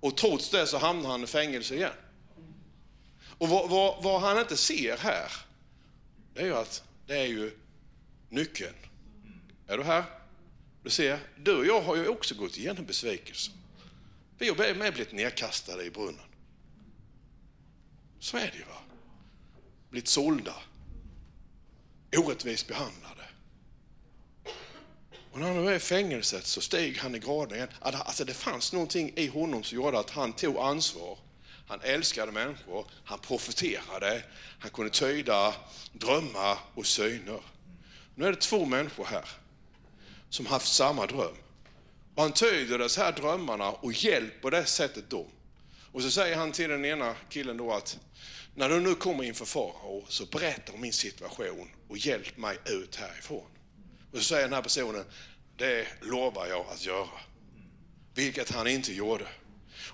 Och 0.00 0.16
trots 0.16 0.50
det 0.50 0.66
så 0.66 0.78
hamnar 0.78 1.10
han 1.10 1.24
i 1.24 1.26
fängelse 1.26 1.74
igen. 1.74 1.92
Och 3.22 3.48
vad, 3.48 3.70
vad, 3.70 4.02
vad, 4.02 4.20
han 4.20 4.38
inte 4.38 4.56
ser 4.56 4.96
här, 4.96 5.32
det 6.34 6.40
är 6.40 6.46
ju 6.46 6.54
att 6.54 6.84
det 7.06 7.18
är 7.18 7.26
ju 7.26 7.50
nyckeln. 8.28 8.74
Är 9.66 9.78
du 9.78 9.84
här? 9.84 10.04
Du 10.82 10.90
ser, 10.90 11.18
du 11.36 11.56
och 11.56 11.66
jag 11.66 11.80
har 11.80 11.96
ju 11.96 12.08
också 12.08 12.34
gått 12.34 12.56
igenom 12.56 12.84
besvikelse. 12.84 13.50
Vi 14.38 14.48
har 14.48 14.74
med 14.74 14.94
blivit 14.94 15.12
nedkastade 15.12 15.84
i 15.84 15.90
brunnen. 15.90 16.24
Så 18.20 18.36
är 18.36 18.50
det 18.52 18.58
ju. 18.58 18.64
va. 18.64 18.82
Blivit 19.90 20.08
sålda. 20.08 20.54
Orättvist 22.16 22.68
behandlade. 22.68 23.24
Och 25.32 25.40
när 25.40 25.46
han 25.46 25.64
var 25.64 25.72
i 25.72 25.78
fängelset 25.78 26.46
så 26.46 26.60
steg 26.60 26.98
han 26.98 27.14
i 27.14 27.18
graden 27.18 27.56
igen. 27.56 27.68
Alltså 27.80 28.24
det 28.24 28.34
fanns 28.34 28.72
någonting 28.72 29.12
i 29.16 29.26
honom 29.26 29.62
som 29.62 29.76
gjorde 29.76 29.98
att 29.98 30.10
han 30.10 30.32
tog 30.32 30.56
ansvar. 30.56 31.18
Han 31.66 31.80
älskade 31.82 32.32
människor, 32.32 32.86
han 33.04 33.18
profeterade, 33.18 34.22
han 34.58 34.70
kunde 34.70 34.90
tyda 34.90 35.54
drömmar 35.92 36.58
och 36.74 36.86
syner. 36.86 37.40
Nu 38.14 38.26
är 38.26 38.30
det 38.30 38.40
två 38.40 38.64
människor 38.64 39.04
här 39.04 39.28
som 40.30 40.46
haft 40.46 40.72
samma 40.72 41.06
dröm. 41.06 41.36
Och 42.14 42.22
han 42.22 42.32
tyder 42.32 42.78
de 42.78 42.88
här 42.96 43.12
drömmarna 43.12 43.70
och 43.70 43.92
hjälper 43.92 44.50
det 44.50 44.64
sättet 44.64 45.10
dem. 45.10 45.26
Och 45.92 46.02
så 46.02 46.10
säger 46.10 46.36
han 46.36 46.52
till 46.52 46.70
den 46.70 46.84
ena 46.84 47.14
killen 47.28 47.56
då 47.56 47.72
att 47.72 47.98
när 48.54 48.68
du 48.68 48.80
nu 48.80 48.94
kommer 48.94 49.24
inför 49.24 49.44
farao 49.44 50.04
så 50.08 50.26
berätta 50.26 50.72
om 50.72 50.80
min 50.80 50.92
situation 50.92 51.70
och 51.88 51.98
hjälp 51.98 52.36
mig 52.36 52.58
ut 52.66 52.96
härifrån. 52.96 53.46
Och 54.12 54.18
så 54.18 54.24
säger 54.24 54.42
den 54.42 54.52
här 54.52 54.62
personen, 54.62 55.04
det 55.56 55.86
lovar 56.00 56.46
jag 56.46 56.66
att 56.72 56.86
göra. 56.86 57.08
Vilket 58.14 58.50
han 58.50 58.66
inte 58.66 58.92
gjorde. 58.92 59.24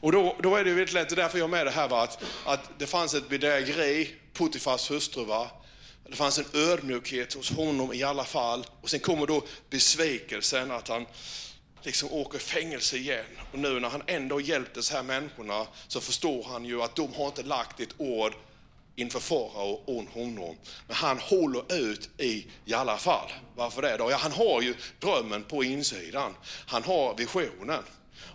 Och 0.01 0.13
då, 0.13 0.37
då 0.43 0.57
är 0.57 0.65
det 0.65 0.71
väldigt 0.71 0.93
lätt, 0.95 1.09
det 1.09 1.15
är 1.15 1.17
därför 1.17 1.39
jag 1.39 1.45
är 1.45 1.51
med 1.51 1.67
det 1.67 1.71
här, 1.71 1.89
va? 1.89 2.03
Att, 2.03 2.23
att 2.47 2.79
det 2.79 2.87
fanns 2.87 3.15
ett 3.15 3.29
bedrägeri, 3.29 4.15
Putifars 4.33 4.91
hustru, 4.91 5.25
va? 5.25 5.51
det 6.09 6.17
fanns 6.17 6.39
en 6.39 6.45
ödmjukhet 6.55 7.35
hos 7.35 7.51
honom 7.51 7.93
i 7.93 8.03
alla 8.03 8.25
fall. 8.25 8.67
Och 8.83 8.91
sen 8.91 9.01
kommer 9.01 9.27
då 9.27 9.43
besvikelsen 9.71 10.71
att 10.71 10.89
han 10.89 11.07
liksom 11.83 12.13
åker 12.13 12.39
fängelse 12.39 12.97
igen. 12.97 13.25
Och 13.53 13.59
nu 13.59 13.81
när 13.81 13.89
han 13.89 14.03
ändå 14.07 14.41
hjälpt 14.41 14.75
de 14.75 14.95
här 14.95 15.03
människorna 15.03 15.67
så 15.89 16.01
förstår 16.01 16.45
han 16.45 16.65
ju 16.65 16.83
att 16.83 16.97
de 16.97 17.15
har 17.15 17.27
inte 17.27 17.43
lagt 17.43 17.81
ett 17.81 17.95
ord 17.97 18.33
inför 18.97 19.21
farao 19.21 19.81
och 19.85 20.05
honom. 20.21 20.57
Men 20.87 20.97
han 20.97 21.19
håller 21.19 21.75
ut 21.75 22.09
i, 22.19 22.47
i 22.65 22.75
alla 22.75 22.99
fall. 22.99 23.33
Varför 23.57 23.83
det 23.83 23.97
då? 23.97 24.11
Ja, 24.11 24.17
han 24.17 24.33
har 24.33 24.63
ju 24.63 24.75
drömmen 25.01 25.45
på 25.45 25.65
insidan. 25.65 26.35
Han 26.67 26.83
har 26.83 27.15
visionen. 27.15 27.83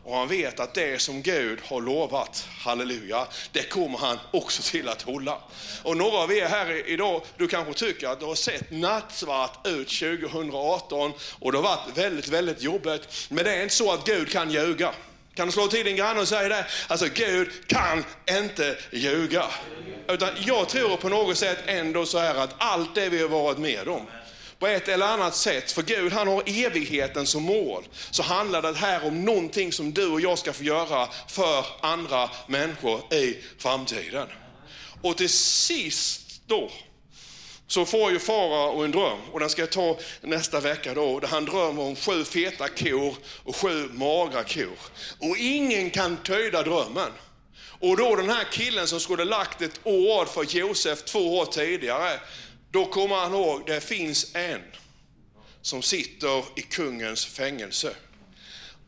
Och 0.03 0.15
han 0.15 0.27
vet 0.27 0.59
att 0.59 0.73
det 0.73 1.01
som 1.01 1.21
Gud 1.21 1.59
har 1.65 1.81
lovat, 1.81 2.47
halleluja, 2.57 3.27
det 3.51 3.63
kommer 3.63 3.97
han 3.97 4.19
också 4.31 4.61
till 4.61 4.89
att 4.89 5.01
hålla. 5.01 5.37
Och 5.83 5.97
några 5.97 6.17
av 6.17 6.31
er 6.31 6.45
här 6.45 6.89
idag, 6.89 7.21
du 7.37 7.47
kanske 7.47 7.73
tycker 7.73 8.07
att 8.07 8.19
det 8.19 8.25
har 8.25 8.35
sett 8.35 8.71
nattsvart 8.71 9.67
ut 9.67 9.89
2018 9.89 11.13
och 11.39 11.51
det 11.51 11.57
har 11.57 11.63
varit 11.63 11.97
väldigt, 11.97 12.27
väldigt 12.27 12.61
jobbigt. 12.61 13.27
Men 13.29 13.43
det 13.43 13.55
är 13.55 13.63
inte 13.63 13.75
så 13.75 13.91
att 13.91 14.05
Gud 14.05 14.31
kan 14.31 14.51
ljuga. 14.51 14.93
Kan 15.41 15.47
du 15.47 15.51
slå 15.51 15.67
till 15.67 15.85
din 15.85 15.95
granne 15.95 16.21
och 16.21 16.27
säga 16.27 16.49
det? 16.49 16.65
Alltså 16.87 17.07
Gud 17.13 17.49
kan 17.67 18.05
inte 18.29 18.77
ljuga. 18.91 19.45
Utan 20.07 20.29
jag 20.45 20.69
tror 20.69 20.97
på 20.97 21.09
något 21.09 21.37
sätt 21.37 21.57
ändå 21.65 22.05
så 22.05 22.19
här 22.19 22.35
att 22.35 22.55
allt 22.57 22.95
det 22.95 23.09
vi 23.09 23.21
har 23.21 23.29
varit 23.29 23.57
med 23.57 23.87
om, 23.87 24.07
på 24.59 24.67
ett 24.67 24.87
eller 24.87 25.05
annat 25.05 25.35
sätt, 25.35 25.71
för 25.71 25.81
Gud 25.81 26.13
han 26.13 26.27
har 26.27 26.43
evigheten 26.45 27.27
som 27.27 27.43
mål, 27.43 27.83
så 28.11 28.23
handlar 28.23 28.61
det 28.61 28.73
här 28.73 29.05
om 29.05 29.25
någonting 29.25 29.71
som 29.71 29.93
du 29.93 30.07
och 30.07 30.21
jag 30.21 30.37
ska 30.37 30.53
få 30.53 30.63
göra 30.63 31.07
för 31.27 31.65
andra 31.81 32.29
människor 32.47 33.13
i 33.13 33.37
framtiden. 33.57 34.27
Och 35.01 35.17
till 35.17 35.29
sist 35.29 36.41
då, 36.47 36.71
så 37.71 37.85
får 37.85 38.11
ju 38.11 38.19
farao 38.19 38.83
en 38.83 38.91
dröm 38.91 39.19
och 39.31 39.39
den 39.39 39.49
ska 39.49 39.61
jag 39.61 39.69
ta 39.69 39.97
nästa 40.21 40.59
vecka 40.59 40.93
då, 40.93 41.19
där 41.19 41.27
han 41.27 41.45
drömmer 41.45 41.81
om 41.81 41.95
sju 41.95 42.23
feta 42.23 42.67
kor 42.67 43.15
och 43.43 43.55
sju 43.55 43.89
magra 43.93 44.43
kor. 44.43 44.77
Och 45.19 45.37
ingen 45.37 45.89
kan 45.89 46.17
tyda 46.23 46.63
drömmen. 46.63 47.11
Och 47.79 47.97
då 47.97 48.15
den 48.15 48.29
här 48.29 48.43
killen 48.51 48.87
som 48.87 48.99
skulle 48.99 49.25
lagt 49.25 49.61
ett 49.61 49.79
ord 49.83 50.27
för 50.27 50.43
Josef 50.43 51.03
två 51.03 51.37
år 51.37 51.45
tidigare, 51.45 52.19
då 52.71 52.85
kommer 52.85 53.15
han 53.15 53.33
ihåg, 53.33 53.63
det 53.65 53.81
finns 53.81 54.35
en 54.35 54.61
som 55.61 55.81
sitter 55.81 56.43
i 56.55 56.61
kungens 56.61 57.25
fängelse. 57.25 57.95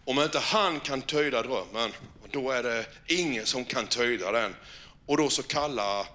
Om 0.06 0.20
inte 0.20 0.40
han 0.40 0.80
kan 0.80 1.02
tyda 1.02 1.42
drömmen, 1.42 1.92
då 2.32 2.52
är 2.52 2.64
det 2.64 2.86
ingen 3.08 3.46
som 3.46 3.66
kan 3.66 3.88
tyda 3.88 4.32
den. 4.32 4.56
Och 5.06 5.18
då 5.18 5.30
så 5.30 5.44
kallar 5.44 6.08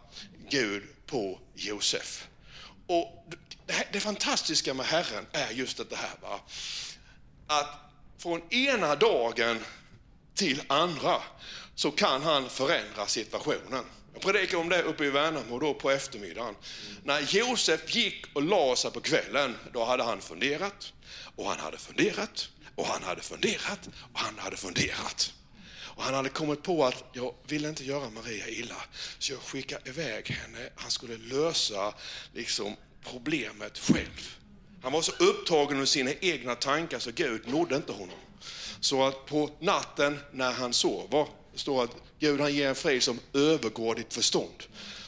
Gud 0.50 0.82
på 1.06 1.38
Josef. 1.54 2.27
Och 2.88 3.24
det, 3.66 3.86
det 3.92 4.00
fantastiska 4.00 4.74
med 4.74 4.86
Herren 4.86 5.26
är 5.32 5.50
just 5.50 5.90
det 5.90 5.96
här. 5.96 6.14
Va? 6.22 6.40
Att 7.46 7.80
från 8.18 8.52
ena 8.52 8.94
dagen 8.94 9.64
till 10.34 10.62
andra 10.66 11.22
så 11.74 11.90
kan 11.90 12.22
han 12.22 12.48
förändra 12.48 13.06
situationen. 13.06 13.84
Jag 14.12 14.22
predikade 14.22 14.56
om 14.56 14.68
det 14.68 14.82
uppe 14.82 15.04
i 15.04 15.10
Värnamo 15.10 15.58
då 15.58 15.74
på 15.74 15.90
eftermiddagen. 15.90 16.54
När 17.04 17.20
Josef 17.20 17.94
gick 17.94 18.26
och 18.32 18.42
la 18.42 18.76
sig 18.76 18.90
på 18.90 19.00
kvällen, 19.00 19.56
då 19.72 19.84
hade 19.84 20.02
han 20.02 20.20
funderat 20.20 20.92
och 21.36 21.44
han 21.48 21.58
hade 21.58 21.78
funderat 21.78 22.48
och 22.74 22.86
han 22.86 23.02
hade 23.02 23.20
funderat 23.20 23.88
och 24.12 24.20
han 24.20 24.38
hade 24.38 24.56
funderat. 24.56 25.32
Och 25.98 26.04
han 26.04 26.14
hade 26.14 26.28
kommit 26.28 26.62
på 26.62 26.84
att 26.84 27.04
jag 27.12 27.34
ville 27.46 27.68
inte 27.68 27.84
göra 27.84 28.10
Maria 28.10 28.48
illa, 28.48 28.76
så 29.18 29.32
jag 29.32 29.40
skickade 29.40 29.90
iväg 29.90 30.28
henne. 30.30 30.68
Han 30.76 30.90
skulle 30.90 31.16
lösa 31.16 31.94
liksom, 32.34 32.76
problemet 33.04 33.78
själv. 33.78 34.36
Han 34.82 34.92
var 34.92 35.02
så 35.02 35.12
upptagen 35.18 35.80
av 35.80 35.84
sina 35.84 36.10
egna 36.20 36.54
tankar 36.54 36.98
så 36.98 37.10
Gud 37.14 37.48
nådde 37.48 37.76
inte 37.76 37.92
honom. 37.92 38.16
Så 38.80 39.04
att 39.06 39.26
på 39.26 39.50
natten 39.60 40.18
när 40.32 40.52
han 40.52 40.72
sover, 40.72 41.26
det 41.52 41.58
står 41.58 41.84
att 41.84 41.96
Gud 42.18 42.40
han 42.40 42.54
ger 42.54 42.68
en 42.68 42.74
frid 42.74 43.02
som 43.02 43.18
övergår 43.32 43.94
ditt 43.94 44.14
förstånd. 44.14 44.62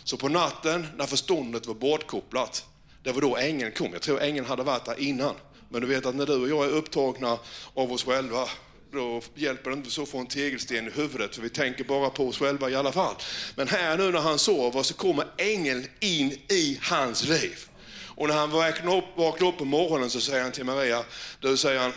Så 0.05 0.17
på 0.17 0.29
natten 0.29 0.87
när 0.97 1.07
förståndet 1.07 1.67
var 1.67 1.75
bortkopplat, 1.75 2.67
det 3.03 3.13
var 3.13 3.21
då 3.21 3.37
ängeln 3.37 3.73
kom. 3.73 3.93
Jag 3.93 4.03
tror 4.03 4.21
ängeln 4.21 4.47
hade 4.47 4.63
varit 4.63 4.85
där 4.85 5.01
innan. 5.01 5.35
Men 5.69 5.81
du 5.81 5.87
vet 5.87 6.07
att 6.07 6.15
när 6.15 6.27
du 6.27 6.35
och 6.35 6.49
jag 6.49 6.65
är 6.65 6.71
upptagna 6.71 7.39
av 7.75 7.93
oss 7.93 8.05
själva, 8.05 8.49
då 8.93 9.23
hjälper 9.35 9.71
det 9.71 9.77
inte 9.77 9.91
så 9.91 10.03
att 10.03 10.09
få 10.09 10.19
en 10.19 10.27
tegelsten 10.27 10.87
i 10.89 10.91
huvudet, 10.91 11.35
för 11.35 11.43
vi 11.43 11.49
tänker 11.49 11.85
bara 11.85 12.11
på 12.11 12.29
oss 12.29 12.39
själva 12.39 12.71
i 12.71 12.75
alla 12.75 12.93
fall. 12.93 13.15
Men 13.55 13.69
här 13.69 13.99
nu 13.99 14.11
när 14.11 14.21
han 14.21 14.39
sover 14.39 14.83
så 14.83 14.95
kommer 14.95 15.27
ängeln 15.37 15.87
in 16.01 16.39
i 16.49 16.79
hans 16.83 17.25
liv. 17.25 17.59
Och 18.07 18.29
när 18.29 18.35
han 18.35 18.51
vaknar 18.51 18.97
upp, 18.97 19.05
vaknar 19.17 19.49
upp 19.49 19.59
på 19.59 19.65
morgonen 19.65 20.11
så 20.11 20.21
säger 20.21 20.43
han 20.43 20.53
till 20.53 20.65
Maria, 20.65 21.05
du 21.41 21.57
säger 21.57 21.81
han, 21.81 21.93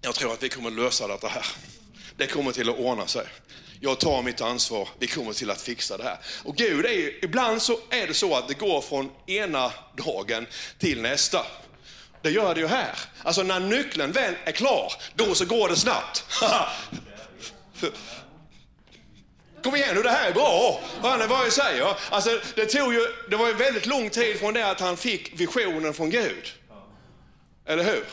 jag 0.00 0.14
tror 0.14 0.32
att 0.32 0.42
vi 0.42 0.48
kommer 0.48 0.70
lösa 0.70 1.06
detta 1.06 1.28
här. 1.28 1.46
Det 2.16 2.26
kommer 2.26 2.52
till 2.52 2.70
att 2.70 2.78
ordna 2.78 3.06
sig. 3.06 3.26
Jag 3.80 4.00
tar 4.00 4.22
mitt 4.22 4.40
ansvar, 4.40 4.88
vi 4.98 5.06
kommer 5.06 5.32
till 5.32 5.50
att 5.50 5.60
fixa 5.60 5.96
det 5.96 6.04
här. 6.04 6.18
Och 6.44 6.56
Gud 6.56 6.86
är 6.86 6.92
ju, 6.92 7.18
ibland 7.22 7.62
så 7.62 7.78
är 7.90 8.06
det 8.06 8.14
så 8.14 8.34
att 8.34 8.48
det 8.48 8.58
går 8.58 8.80
från 8.80 9.10
ena 9.26 9.72
dagen 9.96 10.46
till 10.78 11.02
nästa. 11.02 11.46
Det 12.22 12.30
gör 12.30 12.54
det 12.54 12.60
ju 12.60 12.66
här. 12.66 12.98
Alltså 13.22 13.42
när 13.42 13.60
nyckeln 13.60 14.12
väl 14.12 14.34
är 14.44 14.52
klar, 14.52 14.92
då 15.14 15.34
så 15.34 15.44
går 15.44 15.68
det 15.68 15.76
snabbt. 15.76 16.24
Kom 19.62 19.76
igen 19.76 19.94
nu, 19.94 20.02
det 20.02 20.10
här 20.10 20.28
är 20.28 20.34
bra. 20.34 20.80
Hör 21.02 21.18
ni 21.18 21.26
vad 21.26 21.44
jag 21.44 21.52
säger? 21.52 21.96
Alltså, 22.10 22.40
det, 22.54 22.66
tog 22.66 22.94
ju, 22.94 23.06
det 23.30 23.36
var 23.36 23.46
ju 23.46 23.54
väldigt 23.54 23.86
lång 23.86 24.10
tid 24.10 24.38
från 24.38 24.54
det 24.54 24.70
att 24.70 24.80
han 24.80 24.96
fick 24.96 25.40
visionen 25.40 25.94
från 25.94 26.10
Gud. 26.10 26.52
Eller 27.66 27.84
hur? 27.84 28.04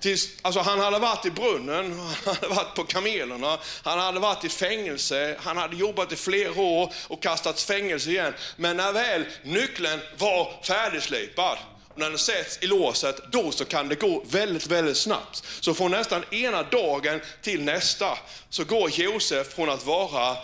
Tills, 0.00 0.28
alltså 0.42 0.60
han 0.60 0.80
hade 0.80 0.98
varit 0.98 1.26
i 1.26 1.30
brunnen, 1.30 1.98
han 2.24 2.34
hade 2.34 2.48
varit 2.54 2.74
på 2.74 2.84
kamelerna, 2.84 3.58
han 3.82 3.98
hade 3.98 4.20
varit 4.20 4.44
i 4.44 4.48
fängelse, 4.48 5.36
han 5.40 5.56
hade 5.56 5.76
jobbat 5.76 6.12
i 6.12 6.16
flera 6.16 6.60
år 6.60 6.92
och 7.08 7.22
kastats 7.22 7.64
fängelse 7.64 8.10
igen. 8.10 8.34
Men 8.56 8.76
när 8.76 8.92
väl 8.92 9.24
nyckeln 9.42 10.00
var 10.18 10.52
färdigslipad, 10.62 11.58
när 11.98 12.10
den 12.10 12.18
sätts 12.18 12.58
i 12.62 12.66
låset, 12.66 13.20
då 13.32 13.52
så 13.52 13.64
kan 13.64 13.88
det 13.88 13.94
gå 13.94 14.24
väldigt, 14.30 14.66
väldigt 14.66 14.96
snabbt. 14.96 15.42
Så 15.60 15.74
från 15.74 15.90
nästan 15.90 16.24
ena 16.30 16.62
dagen 16.62 17.20
till 17.42 17.62
nästa 17.62 18.18
så 18.50 18.64
går 18.64 18.90
Josef 18.90 19.54
från 19.54 19.70
att 19.70 19.86
vara 19.86 20.36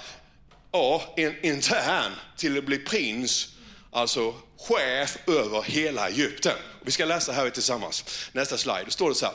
ja, 0.73 1.15
en 1.17 1.45
intern 1.45 2.13
till 2.37 2.59
att 2.59 2.65
bli 2.65 2.79
prins, 2.79 3.49
alltså 3.93 4.35
chef 4.59 5.19
över 5.27 5.63
hela 5.63 6.09
Egypten. 6.09 6.57
Vi 6.81 6.91
ska 6.91 7.05
läsa 7.05 7.33
här 7.33 7.51
tillsammans. 7.51 8.05
Nästa 8.33 8.59
slide, 8.59 8.85
då 8.85 8.91
står 8.91 9.09
det 9.09 9.15
så 9.15 9.27
här. 9.27 9.35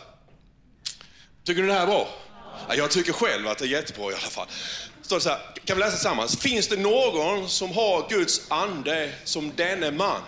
Tycker 1.44 1.62
ni 1.62 1.68
det 1.68 1.74
här 1.74 1.82
är 1.82 1.88
bra? 1.88 2.08
Ja, 2.68 2.76
jag 2.76 2.92
tycker 2.92 3.14
själv 3.14 3.48
att 3.48 3.58
det 3.58 3.66
är 3.66 3.70
jättebra 3.70 4.12
i 4.12 4.14
alla 4.14 4.30
fall. 4.30 4.48
Står 5.02 5.16
det 5.16 5.22
så 5.22 5.30
här, 5.30 5.40
kan 5.66 5.78
vi 5.78 5.80
läsa 5.80 5.92
tillsammans? 5.92 6.40
Finns 6.40 6.68
det 6.68 6.78
någon 6.78 7.50
som 7.50 7.72
har 7.72 8.10
Guds 8.10 8.42
ande 8.48 9.14
som 9.24 9.52
denne 9.56 9.92
man? 9.92 10.22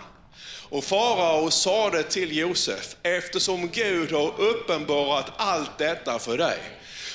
Och 0.71 0.83
farao 0.83 1.51
sade 1.51 2.03
till 2.03 2.37
Josef, 2.37 2.95
eftersom 3.03 3.69
Gud 3.69 4.11
har 4.11 4.41
uppenbarat 4.41 5.31
allt 5.37 5.77
detta 5.77 6.19
för 6.19 6.37
dig, 6.37 6.57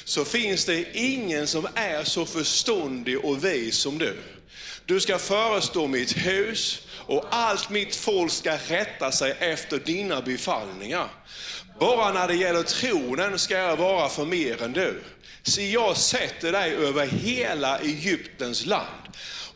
så 0.05 0.25
finns 0.25 0.65
det 0.65 0.97
ingen 0.97 1.47
som 1.47 1.67
är 1.75 2.05
så 2.05 2.27
förståndig 2.27 3.25
och 3.25 3.45
vis 3.45 3.77
som 3.77 3.99
du. 3.99 4.17
Du 4.87 5.01
ska 5.01 5.19
förestå 5.19 5.87
mitt 5.87 6.17
hus 6.17 6.83
och 7.07 7.25
allt 7.31 7.71
mitt 7.71 7.97
folk 7.97 8.33
ska 8.33 8.57
rätta 8.69 9.13
sig 9.13 9.37
efter 9.41 9.79
dina 9.79 10.23
befallningar. 10.23 11.09
Bara 11.81 12.13
när 12.13 12.29
det 12.29 12.35
gäller 12.35 12.63
tronen 12.63 13.39
ska 13.39 13.55
jag 13.59 13.77
vara 13.77 14.09
för 14.09 14.25
mer 14.25 14.63
än 14.63 14.73
du. 14.73 15.03
Se, 15.43 15.71
jag 15.71 15.97
sätter 15.97 16.53
dig 16.53 16.75
över 16.75 17.07
hela 17.07 17.79
Egyptens 17.79 18.67
land. 18.67 19.07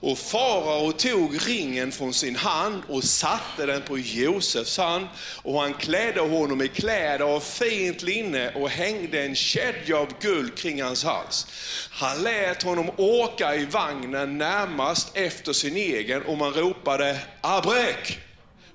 Och 0.01 0.19
farao 0.19 0.93
tog 0.93 1.49
ringen 1.49 1.93
från 1.93 2.15
sin 2.15 2.37
hand 2.37 2.83
och 2.89 3.05
satte 3.05 3.67
den 3.67 3.83
på 3.83 3.99
Josefs 3.99 4.79
hand 4.79 5.09
och 5.43 5.61
han 5.61 5.75
klädde 5.75 6.21
honom 6.21 6.63
i 6.63 6.69
kläder 6.69 7.25
av 7.25 7.41
fint 7.41 8.03
linne 8.03 8.55
och 8.55 8.71
hängde 8.71 9.23
en 9.23 9.35
kedja 9.35 9.99
av 9.99 10.09
guld 10.21 10.59
kring 10.59 10.83
hans 10.83 11.05
hals. 11.05 11.47
Han 11.91 12.23
lät 12.23 12.63
honom 12.63 12.91
åka 12.97 13.55
i 13.55 13.65
vagnen 13.65 14.39
närmast 14.39 15.17
efter 15.17 15.53
sin 15.53 15.77
egen 15.77 16.23
och 16.23 16.39
man 16.39 16.53
ropade 16.53 17.19
abrek 17.41 18.19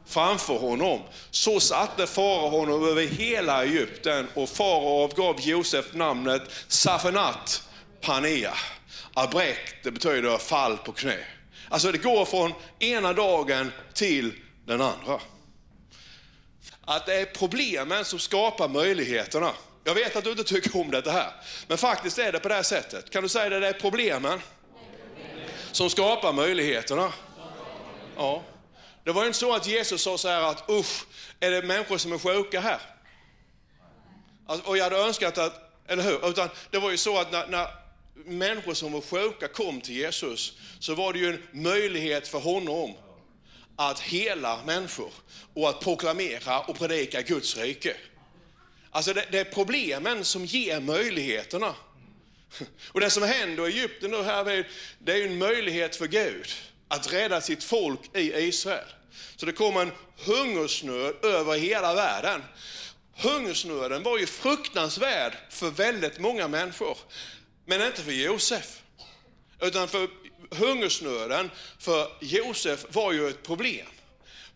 framför 0.07 0.57
honom. 0.57 0.99
Så 1.31 1.59
satte 1.59 2.07
farao 2.07 2.49
honom 2.49 2.87
över 2.87 3.07
hela 3.07 3.63
Egypten 3.63 4.27
och 4.33 4.49
farao 4.49 5.07
gav 5.15 5.41
Josef 5.41 5.85
namnet 5.93 6.41
Safenat 6.67 7.63
Panea. 8.01 8.53
Abrek, 9.17 9.83
det 9.83 9.91
betyder 9.91 10.37
fall 10.37 10.77
på 10.77 10.91
knä. 10.91 11.17
Alltså 11.69 11.91
det 11.91 11.97
går 11.97 12.25
från 12.25 12.53
ena 12.79 13.13
dagen 13.13 13.71
till 13.93 14.33
den 14.65 14.81
andra. 14.81 15.19
Att 16.85 17.05
det 17.05 17.15
är 17.15 17.25
problemen 17.25 18.05
som 18.05 18.19
skapar 18.19 18.67
möjligheterna. 18.67 19.51
Jag 19.83 19.95
vet 19.95 20.15
att 20.15 20.23
du 20.23 20.31
inte 20.31 20.43
tycker 20.43 20.81
om 20.81 20.91
det 20.91 21.11
här, 21.11 21.31
men 21.67 21.77
faktiskt 21.77 22.17
är 22.17 22.31
det 22.31 22.39
på 22.39 22.47
det 22.47 22.55
här 22.55 22.63
sättet. 22.63 23.09
Kan 23.09 23.23
du 23.23 23.29
säga 23.29 23.49
det, 23.49 23.59
det 23.59 23.67
är 23.67 23.73
problemen 23.73 24.41
som 25.71 25.89
skapar 25.89 26.33
möjligheterna? 26.33 27.13
Ja. 28.17 28.43
Det 29.03 29.11
var 29.11 29.25
inte 29.25 29.37
så 29.37 29.55
att 29.55 29.67
Jesus 29.67 30.01
sa 30.01 30.17
så 30.17 30.27
här 30.27 30.41
att 30.41 30.69
usch, 30.69 31.05
är 31.39 31.51
det 31.51 31.61
människor 31.61 31.97
som 31.97 32.11
är 32.11 32.17
sjuka 32.17 32.59
här? 32.59 32.79
Alltså, 34.47 34.69
och 34.69 34.77
jag 34.77 34.83
hade 34.83 34.97
önskat 34.97 35.37
att, 35.37 35.53
eller 35.87 36.03
hur? 36.03 36.29
Utan 36.29 36.49
det 36.71 36.79
var 36.79 36.91
ju 36.91 36.97
så 36.97 37.17
att 37.17 37.31
när, 37.31 37.47
när 37.47 37.84
människor 38.25 38.73
som 38.73 38.91
var 38.91 39.01
sjuka 39.01 39.47
kom 39.47 39.81
till 39.81 39.95
Jesus, 39.95 40.53
så 40.79 40.95
var 40.95 41.13
det 41.13 41.19
ju 41.19 41.29
en 41.29 41.61
möjlighet 41.63 42.27
för 42.27 42.39
honom 42.39 42.93
att 43.75 43.99
hela 43.99 44.63
människor 44.65 45.11
och 45.53 45.69
att 45.69 45.79
proklamera 45.79 46.59
och 46.59 46.77
predika 46.77 47.21
Guds 47.21 47.57
rike. 47.57 47.95
Alltså 48.91 49.13
det, 49.13 49.25
det 49.31 49.39
är 49.39 49.43
problemen 49.43 50.23
som 50.23 50.45
ger 50.45 50.79
möjligheterna. 50.79 51.75
Och 52.87 52.99
det 52.99 53.09
som 53.09 53.23
händer 53.23 53.67
i 53.67 53.71
Egypten 53.71 54.11
nu 54.11 54.23
här, 54.23 54.67
det 54.99 55.11
är 55.11 55.17
ju 55.17 55.25
en 55.25 55.37
möjlighet 55.37 55.95
för 55.95 56.07
Gud 56.07 56.47
att 56.87 57.13
rädda 57.13 57.41
sitt 57.41 57.63
folk 57.63 57.99
i 58.13 58.33
Israel. 58.33 58.87
Så 59.35 59.45
det 59.45 59.51
kom 59.51 59.77
en 59.77 59.91
hungersnöd 60.25 61.25
över 61.25 61.57
hela 61.57 61.93
världen. 61.93 62.43
Hungersnöden 63.17 64.03
var 64.03 64.17
ju 64.17 64.25
fruktansvärd 64.25 65.33
för 65.49 65.69
väldigt 65.69 66.19
många 66.19 66.47
människor. 66.47 66.97
Men 67.65 67.81
inte 67.81 68.01
för 68.01 68.11
Josef. 68.11 68.81
Utan 69.61 69.87
för 69.87 70.09
hungersnöden 70.51 71.51
för 71.79 72.07
Josef 72.21 72.85
var 72.89 73.11
ju 73.11 73.27
ett 73.29 73.43
problem. 73.43 73.87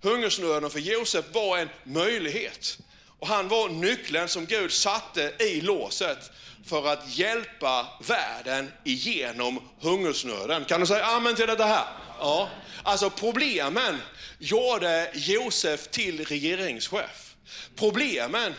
Hungersnöden 0.02 0.69
för 0.69 0.80
Josef 0.80 1.26
var 1.34 1.58
en 1.58 1.69
möjlighet. 1.84 2.78
Och 3.19 3.28
han 3.28 3.48
var 3.48 3.69
nyckeln 3.69 4.28
som 4.28 4.45
Gud 4.45 4.72
satte 4.72 5.34
i 5.39 5.62
låset 5.62 6.32
för 6.65 6.88
att 6.88 7.17
hjälpa 7.17 7.88
världen 8.08 8.72
igenom 8.84 9.69
hungersnöden. 9.80 10.65
Kan 10.65 10.82
du 10.82 10.88
säga 10.88 11.06
amen 11.06 11.36
till 11.36 11.48
det 11.48 11.63
här? 11.63 11.86
Ja. 12.19 12.50
Alltså 12.84 13.10
problemen 13.10 13.98
gjorde 14.39 15.12
Josef 15.13 15.88
till 15.88 16.26
regeringschef. 16.26 17.36
Problemen 17.76 18.54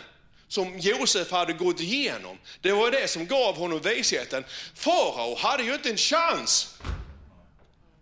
som 0.51 0.79
Josef 0.79 1.31
hade 1.31 1.53
gått 1.53 1.79
igenom, 1.79 2.37
det 2.61 2.71
var 2.71 2.91
det 2.91 3.07
som 3.07 3.27
gav 3.27 3.57
honom 3.57 3.79
visheten. 3.79 4.43
Farao 4.75 5.35
hade 5.35 5.63
ju 5.63 5.73
inte 5.73 5.89
en 5.89 5.97
chans. 5.97 6.77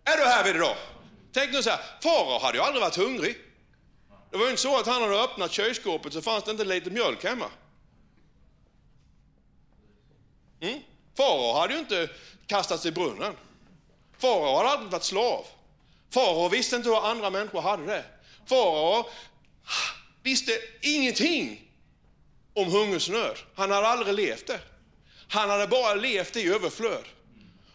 Är 0.03 0.17
du 0.17 0.23
här 0.23 0.43
vid 0.43 0.55
idag? 0.55 0.75
Tänk 1.33 1.51
nu 1.51 1.63
så 1.63 1.69
här, 1.69 1.79
farao 2.01 2.39
hade 2.39 2.57
ju 2.57 2.63
aldrig 2.63 2.81
varit 2.81 2.95
hungrig. 2.95 3.37
Det 4.31 4.37
var 4.37 4.45
ju 4.45 4.51
inte 4.51 4.61
så 4.61 4.79
att 4.79 4.85
han 4.85 5.01
hade 5.01 5.23
öppnat 5.23 5.51
kylskåpet 5.51 6.13
så 6.13 6.21
fanns 6.21 6.43
det 6.43 6.51
inte 6.51 6.63
lite 6.63 6.89
mjölk 6.89 7.23
hemma. 7.23 7.49
Mm? 10.59 10.79
Farao 11.17 11.53
hade 11.53 11.73
ju 11.73 11.79
inte 11.79 12.09
kastats 12.47 12.85
i 12.85 12.91
brunnen. 12.91 13.35
Farao 14.17 14.57
hade 14.57 14.69
aldrig 14.69 14.91
varit 14.91 15.03
slav. 15.03 15.45
Farao 16.09 16.49
visste 16.49 16.75
inte 16.75 16.89
hur 16.89 17.09
andra 17.09 17.29
människor 17.29 17.61
hade 17.61 17.85
det. 17.85 18.05
Farao 18.45 19.09
visste 20.23 20.51
ingenting 20.81 21.68
om 22.61 22.71
hungersnöd. 22.71 23.37
Han 23.55 23.71
hade 23.71 23.87
aldrig 23.87 24.15
levt 24.15 24.47
det. 24.47 24.59
Han 25.27 25.49
hade 25.49 25.67
bara 25.67 25.93
levt 25.93 26.35
i 26.35 26.47
överflöd. 26.47 27.03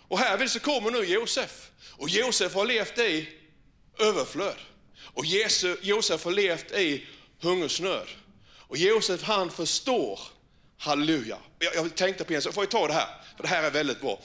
Och 0.09 0.19
här 0.19 0.47
så 0.47 0.61
kommer 0.61 0.91
nu 0.91 1.05
Josef. 1.05 1.71
Och 1.91 2.09
Josef 2.09 2.55
har 2.55 2.67
levt 2.67 2.99
i 2.99 3.29
överflöd. 3.99 4.57
Och 5.03 5.25
Josef 5.83 6.25
har 6.25 6.33
levt 6.33 6.73
i 6.73 7.07
hungersnöd. 7.41 8.09
Och 8.59 8.77
Josef 8.77 9.23
han 9.23 9.51
förstår, 9.51 10.21
halleluja. 10.79 11.39
Jag, 11.59 11.75
jag 11.75 11.95
tänkte 11.95 12.25
på 12.25 12.33
en 12.33 12.43
sak, 12.43 12.55
får 12.55 12.63
jag 12.65 12.71
ta 12.71 12.87
det 12.87 12.95
här? 12.95 13.09
För 13.37 13.43
det 13.43 13.49
här 13.49 13.63
är 13.63 13.71
väldigt 13.71 14.01
bra. 14.01 14.21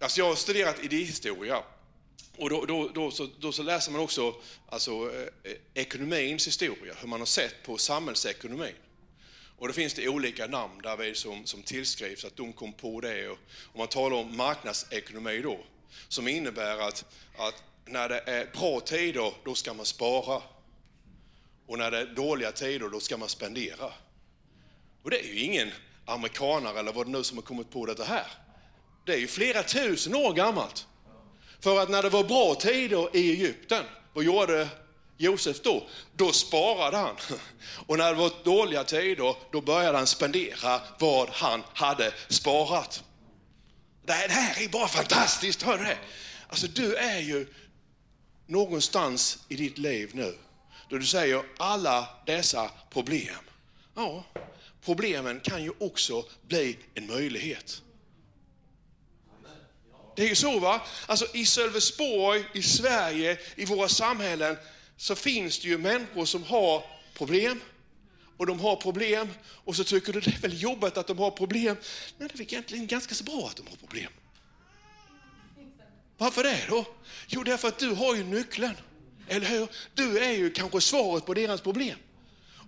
Alltså 0.00 0.20
jag 0.20 0.26
har 0.26 0.34
studerat 0.34 0.84
idéhistoria. 0.84 1.62
Och 2.36 2.50
då, 2.50 2.64
då, 2.64 2.88
då, 2.88 3.10
så, 3.10 3.28
då 3.38 3.52
så 3.52 3.62
läser 3.62 3.92
man 3.92 4.00
också 4.00 4.34
alltså, 4.68 4.90
eh, 5.44 5.52
ekonomins 5.74 6.46
historia, 6.46 6.94
hur 7.00 7.08
man 7.08 7.20
har 7.20 7.26
sett 7.26 7.62
på 7.62 7.78
samhällsekonomin. 7.78 8.74
Och 9.60 9.68
då 9.68 9.72
finns 9.72 9.94
det 9.94 10.08
olika 10.08 10.46
namn 10.46 10.82
där 10.82 10.96
vi 10.96 11.14
som, 11.14 11.46
som 11.46 11.62
tillskrivs 11.62 12.24
att 12.24 12.36
de 12.36 12.52
kom 12.52 12.72
på 12.72 13.00
det. 13.00 13.28
Och, 13.28 13.38
och 13.72 13.78
man 13.78 13.88
talar 13.88 14.16
om 14.16 14.36
marknadsekonomi 14.36 15.40
då, 15.42 15.58
som 16.08 16.28
innebär 16.28 16.78
att, 16.78 17.04
att 17.36 17.62
när 17.84 18.08
det 18.08 18.20
är 18.26 18.46
bra 18.52 18.80
tider, 18.80 19.32
då 19.44 19.54
ska 19.54 19.74
man 19.74 19.86
spara. 19.86 20.42
Och 21.66 21.78
när 21.78 21.90
det 21.90 21.98
är 21.98 22.06
dåliga 22.06 22.52
tider, 22.52 22.88
då 22.88 23.00
ska 23.00 23.16
man 23.16 23.28
spendera. 23.28 23.92
Och 25.02 25.10
det 25.10 25.20
är 25.20 25.24
ju 25.24 25.40
ingen 25.40 25.70
amerikanare 26.04 26.78
eller 26.78 26.92
vad 26.92 27.06
det 27.06 27.12
nu 27.12 27.24
som 27.24 27.38
har 27.38 27.42
kommit 27.42 27.70
på 27.70 27.86
detta 27.86 28.04
här. 28.04 28.26
Det 29.06 29.14
är 29.14 29.18
ju 29.18 29.26
flera 29.26 29.62
tusen 29.62 30.14
år 30.14 30.32
gammalt. 30.32 30.86
För 31.60 31.80
att 31.80 31.90
när 31.90 32.02
det 32.02 32.08
var 32.08 32.24
bra 32.24 32.54
tider 32.54 33.16
i 33.16 33.30
Egypten, 33.30 33.84
vad 34.12 34.24
gjorde 34.24 34.68
Josef 35.20 35.62
då? 35.62 35.86
Då 36.16 36.32
sparade 36.32 36.96
han. 36.96 37.16
Och 37.86 37.98
när 37.98 38.14
det 38.14 38.18
var 38.18 38.32
dåliga 38.44 38.84
tider, 38.84 39.36
då 39.52 39.60
började 39.60 39.98
han 39.98 40.06
spendera 40.06 40.80
vad 40.98 41.28
han 41.28 41.62
hade 41.74 42.12
sparat. 42.28 43.04
Det 44.04 44.12
här 44.12 44.62
är 44.62 44.68
bara 44.68 44.88
fantastiskt, 44.88 45.62
hör 45.62 45.78
du 45.78 45.84
det? 45.84 45.98
Alltså 46.48 46.66
du 46.66 46.96
är 46.96 47.20
ju 47.20 47.54
någonstans 48.46 49.38
i 49.48 49.56
ditt 49.56 49.78
liv 49.78 50.10
nu, 50.14 50.38
då 50.88 50.98
du 50.98 51.06
säger 51.06 51.42
alla 51.58 52.08
dessa 52.26 52.70
problem. 52.90 53.44
Ja, 53.94 54.24
problemen 54.84 55.40
kan 55.40 55.62
ju 55.62 55.72
också 55.80 56.24
bli 56.42 56.78
en 56.94 57.06
möjlighet. 57.06 57.82
Det 60.16 60.22
är 60.22 60.28
ju 60.28 60.34
så 60.34 60.58
va? 60.58 60.82
Alltså 61.06 61.26
i 61.34 61.46
Sölvesborg, 61.46 62.44
i 62.54 62.62
Sverige, 62.62 63.38
i 63.56 63.64
våra 63.64 63.88
samhällen 63.88 64.56
så 65.00 65.14
finns 65.14 65.58
det 65.58 65.68
ju 65.68 65.78
människor 65.78 66.24
som 66.24 66.42
har 66.44 66.84
problem. 67.14 67.60
Och 68.36 68.46
de 68.46 68.60
har 68.60 68.76
problem 68.76 69.28
och 69.44 69.76
så 69.76 69.84
tycker 69.84 70.12
du 70.12 70.20
det 70.20 70.30
är 70.30 70.40
väl 70.40 70.62
jobbigt 70.62 70.96
att 70.96 71.06
de 71.06 71.18
har 71.18 71.30
problem. 71.30 71.76
men 72.18 72.28
det 72.28 72.40
är 72.40 72.42
egentligen 72.42 72.86
ganska 72.86 73.14
så 73.14 73.24
bra 73.24 73.46
att 73.50 73.56
de 73.56 73.66
har 73.66 73.76
problem. 73.76 74.12
Varför 76.18 76.42
det 76.42 76.66
då? 76.68 76.84
Jo, 77.26 77.42
därför 77.42 77.68
att 77.68 77.78
du 77.78 77.90
har 77.90 78.16
ju 78.16 78.24
nyckeln. 78.24 78.74
Eller 79.28 79.46
hur? 79.46 79.68
Du 79.94 80.18
är 80.18 80.32
ju 80.32 80.50
kanske 80.50 80.80
svaret 80.80 81.26
på 81.26 81.34
deras 81.34 81.60
problem. 81.60 81.98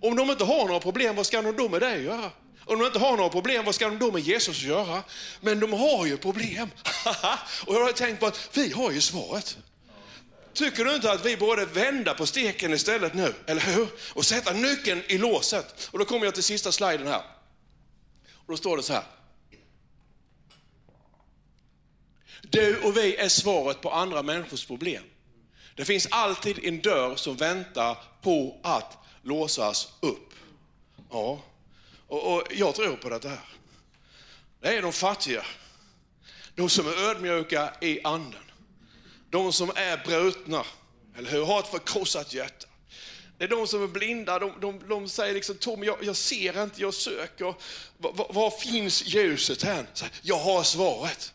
Om 0.01 0.15
de 0.15 0.29
inte 0.29 0.43
har 0.43 0.67
några 0.67 0.79
problem, 0.79 1.15
vad 1.15 1.25
ska 1.25 1.41
de 1.41 1.55
då 1.55 1.69
med 1.69 1.81
dig 1.81 2.03
göra? 2.03 2.31
Om 2.65 2.79
de 2.79 2.85
inte 2.85 2.99
har 2.99 3.17
några 3.17 3.29
problem, 3.29 3.65
vad 3.65 3.75
ska 3.75 3.89
de 3.89 3.99
då 3.99 4.11
med 4.11 4.21
Jesus 4.21 4.61
göra? 4.61 5.03
Men 5.41 5.59
de 5.59 5.73
har 5.73 6.05
ju 6.05 6.17
problem. 6.17 6.69
och 7.65 7.75
jag 7.75 7.85
har 7.85 7.91
tänkt 7.91 8.19
på 8.19 8.25
att 8.25 8.49
vi 8.53 8.71
har 8.71 8.91
ju 8.91 9.01
svaret. 9.01 9.57
Tycker 10.53 10.85
du 10.85 10.95
inte 10.95 11.11
att 11.11 11.25
vi 11.25 11.37
borde 11.37 11.65
vända 11.65 12.13
på 12.13 12.25
steken 12.25 12.73
istället 12.73 13.13
nu, 13.13 13.33
eller 13.45 13.61
hur? 13.61 13.87
Och 14.13 14.25
sätta 14.25 14.53
nyckeln 14.53 15.03
i 15.07 15.17
låset. 15.17 15.89
Och 15.91 15.99
då 15.99 16.05
kommer 16.05 16.25
jag 16.25 16.33
till 16.33 16.43
sista 16.43 16.71
sliden 16.71 17.07
här. 17.07 17.21
Och 18.33 18.47
då 18.47 18.57
står 18.57 18.77
det 18.77 18.83
så 18.83 18.93
här. 18.93 19.03
Du 22.41 22.77
och 22.77 22.97
vi 22.97 23.15
är 23.15 23.29
svaret 23.29 23.81
på 23.81 23.91
andra 23.91 24.23
människors 24.23 24.65
problem. 24.65 25.03
Det 25.75 25.85
finns 25.85 26.07
alltid 26.11 26.59
en 26.63 26.81
dörr 26.81 27.15
som 27.15 27.35
väntar 27.35 27.97
på 28.21 28.59
att 28.63 28.97
låsas 29.21 29.93
upp. 29.99 30.33
Ja, 31.11 31.43
och, 32.07 32.33
och 32.33 32.43
jag 32.51 32.75
tror 32.75 32.95
på 32.95 33.09
det 33.09 33.29
här. 33.29 33.39
Det 34.59 34.77
är 34.77 34.81
de 34.81 34.93
fattiga, 34.93 35.45
de 36.55 36.69
som 36.69 36.87
är 36.87 37.09
ödmjuka 37.09 37.73
i 37.81 38.03
anden, 38.03 38.51
de 39.33 39.53
som 39.53 39.71
är 39.75 39.97
brutna, 40.05 40.65
eller 41.17 41.31
hur, 41.31 41.45
har 41.45 41.59
ett 41.59 41.67
förkrossat 41.67 42.33
hjärta. 42.33 42.67
Det 43.37 43.43
är 43.43 43.47
de 43.47 43.67
som 43.67 43.83
är 43.83 43.87
blinda, 43.87 44.39
de, 44.39 44.51
de, 44.61 44.87
de 44.89 45.09
säger 45.09 45.33
liksom 45.33 45.55
Tom, 45.55 45.83
jag, 45.83 45.97
jag, 46.01 46.15
ser 46.15 46.63
inte, 46.63 46.81
jag 46.81 46.93
söker. 46.93 47.45
Var, 47.97 48.13
var, 48.13 48.33
var 48.33 48.51
finns 48.51 49.05
ljuset 49.05 49.63
här? 49.63 49.85
Jag 50.21 50.39
har 50.39 50.63
svaret. 50.63 51.33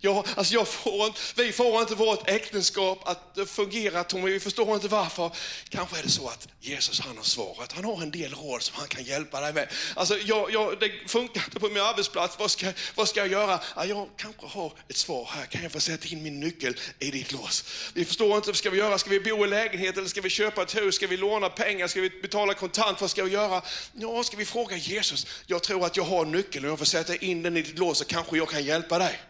Jag, 0.00 0.26
alltså 0.36 0.54
jag 0.54 0.68
får, 0.68 1.14
vi 1.42 1.52
får 1.52 1.80
inte 1.80 1.94
vårt 1.94 2.28
äktenskap 2.28 3.08
att 3.08 3.48
fungera 3.48 4.04
Tommy, 4.04 4.30
vi 4.30 4.40
förstår 4.40 4.74
inte 4.74 4.88
varför. 4.88 5.30
Kanske 5.68 5.98
är 5.98 6.02
det 6.02 6.10
så 6.10 6.28
att 6.28 6.48
Jesus 6.60 7.00
han 7.00 7.16
har 7.16 7.24
svaret. 7.24 7.72
Han 7.72 7.84
har 7.84 8.02
en 8.02 8.10
del 8.10 8.34
råd 8.34 8.62
som 8.62 8.76
han 8.78 8.88
kan 8.88 9.04
hjälpa 9.04 9.40
dig 9.40 9.52
med. 9.52 9.68
Alltså 9.94 10.18
jag, 10.18 10.52
jag, 10.52 10.80
det 10.80 10.90
funkar 11.06 11.44
inte 11.44 11.60
på 11.60 11.68
min 11.68 11.82
arbetsplats, 11.82 12.36
vad 12.38 12.50
ska, 12.50 12.72
vad 12.94 13.08
ska 13.08 13.20
jag 13.20 13.28
göra? 13.28 13.60
Ja, 13.76 13.84
jag 13.84 14.08
kanske 14.16 14.46
har 14.46 14.72
ett 14.88 14.96
svar 14.96 15.30
här, 15.32 15.46
kan 15.46 15.62
jag 15.62 15.72
få 15.72 15.80
sätta 15.80 16.08
in 16.08 16.22
min 16.22 16.40
nyckel 16.40 16.76
i 16.98 17.10
ditt 17.10 17.32
lås? 17.32 17.64
Vi 17.94 18.04
förstår 18.04 18.36
inte, 18.36 18.48
vad 18.48 18.56
ska 18.56 18.70
vi 18.70 18.78
göra? 18.78 18.98
Ska 18.98 19.10
vi 19.10 19.20
bo 19.20 19.44
i 19.44 19.48
lägenhet 19.48 19.96
eller 19.96 20.08
ska 20.08 20.20
vi 20.20 20.30
köpa 20.30 20.62
ett 20.62 20.76
hus? 20.76 20.94
Ska 20.94 21.06
vi 21.06 21.16
låna 21.16 21.48
pengar? 21.48 21.86
Ska 21.86 22.00
vi 22.00 22.10
betala 22.10 22.54
kontant? 22.54 23.00
Vad 23.00 23.10
ska 23.10 23.24
vi 23.24 23.30
göra? 23.30 23.62
Ja, 23.92 24.24
ska 24.24 24.36
vi 24.36 24.44
fråga 24.44 24.76
Jesus? 24.76 25.26
Jag 25.46 25.62
tror 25.62 25.86
att 25.86 25.96
jag 25.96 26.04
har 26.04 26.24
nyckeln 26.24 26.64
och 26.64 26.70
jag 26.70 26.78
får 26.78 26.86
sätta 26.86 27.16
in 27.16 27.42
den 27.42 27.56
i 27.56 27.62
ditt 27.62 27.78
lås 27.78 27.98
så 27.98 28.04
kanske 28.04 28.36
jag 28.36 28.48
kan 28.48 28.64
hjälpa 28.64 28.98
dig. 28.98 29.20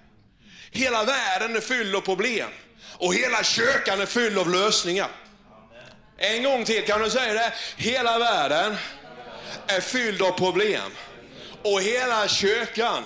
Hela 0.70 1.04
världen 1.04 1.56
är 1.56 1.60
fylld 1.60 1.94
av 1.94 2.00
problem 2.00 2.50
och 2.82 3.14
hela 3.14 3.44
kyrkan 3.44 4.00
är 4.00 4.06
fylld 4.06 4.38
av 4.38 4.50
lösningar. 4.50 5.10
En 6.16 6.42
gång 6.42 6.64
till, 6.64 6.84
kan 6.84 7.00
du 7.00 7.10
säga 7.10 7.32
det? 7.34 7.52
Hela 7.76 8.18
världen 8.18 8.76
är 9.66 9.80
fylld 9.80 10.22
av 10.22 10.32
problem 10.32 10.90
och 11.62 11.82
hela 11.82 12.28
kyrkan 12.28 13.04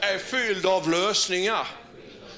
är 0.00 0.18
fylld 0.18 0.66
av 0.66 0.90
lösningar. 0.90 1.66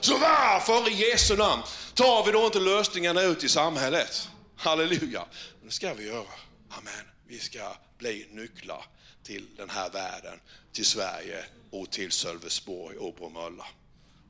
Så 0.01 0.19
varför 0.19 0.91
i 0.91 1.11
Jesu 1.11 1.37
namn 1.37 1.63
tar 1.95 2.25
vi 2.25 2.33
då 2.33 2.47
inte 2.47 2.59
lösningarna 2.59 3.23
ut 3.23 3.45
i 3.45 3.49
samhället? 3.49 4.29
Halleluja. 4.57 5.25
Det 5.65 5.71
ska 5.71 5.95
vi 5.95 6.07
göra. 6.07 6.27
Amen. 6.71 7.05
Vi 7.29 7.39
ska 7.39 7.77
bli 7.99 8.29
nycklar 8.31 8.85
till 9.23 9.47
den 9.57 9.71
här 9.71 9.91
världen, 9.91 10.41
till 10.73 10.87
Sverige 10.87 11.45
och 11.71 11.91
till 11.91 12.13
Sölvesborg 12.13 12.97
och 12.97 13.15
Bromölla. 13.15 13.67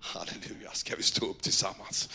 Halleluja, 0.00 0.72
ska 0.72 0.96
vi 0.96 1.02
stå 1.02 1.30
upp 1.30 1.42
tillsammans. 1.42 2.08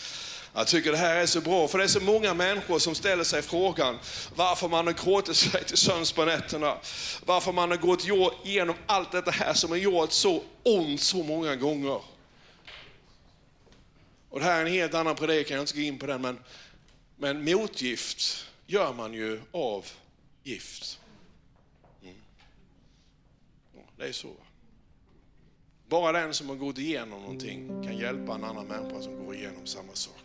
Jag 0.56 0.66
tycker 0.66 0.92
det 0.92 0.98
här 0.98 1.16
är 1.16 1.26
så 1.26 1.40
bra, 1.40 1.68
för 1.68 1.78
det 1.78 1.84
är 1.84 1.88
så 1.88 2.00
många 2.00 2.34
människor 2.34 2.78
som 2.78 2.94
ställer 2.94 3.24
sig 3.24 3.42
frågan 3.42 3.98
varför 4.34 4.68
man 4.68 4.86
har 4.86 4.94
gråtit 4.94 5.36
sig 5.36 5.64
till 5.64 5.76
sömns 5.76 6.12
på 6.12 6.24
nätterna. 6.24 6.78
Varför 7.24 7.52
man 7.52 7.70
har 7.70 7.76
gått 7.76 8.04
igenom 8.44 8.76
allt 8.86 9.12
detta 9.12 9.30
här 9.30 9.54
som 9.54 9.70
har 9.70 9.76
gjort 9.76 10.12
så 10.12 10.42
ont 10.62 11.00
så 11.00 11.22
många 11.22 11.56
gånger. 11.56 12.00
Och 14.30 14.40
det 14.40 14.44
här 14.44 14.56
är 14.56 14.66
en 14.66 14.72
helt 14.72 14.94
annan 14.94 15.16
predikan, 15.16 15.54
jag 15.54 15.62
inte 15.62 15.70
ska 15.70 15.78
gå 15.78 15.86
in 15.86 15.98
på 15.98 16.06
den, 16.06 16.22
men, 16.22 16.38
men 17.16 17.44
motgift 17.44 18.46
gör 18.66 18.92
man 18.92 19.14
ju 19.14 19.40
av 19.52 19.86
gift. 20.42 21.00
Mm. 22.02 22.14
Det 23.96 24.08
är 24.08 24.12
så. 24.12 24.36
Bara 25.94 26.12
den 26.12 26.34
som 26.34 26.48
har 26.48 26.56
gått 26.56 26.78
igenom 26.78 27.20
någonting 27.20 27.68
kan 27.84 27.96
hjälpa 27.98 28.34
en 28.34 28.44
annan 28.44 28.66
människa 28.66 29.00
som 29.00 29.24
går 29.24 29.34
igenom 29.34 29.66
samma 29.66 29.94
sak. 29.94 30.23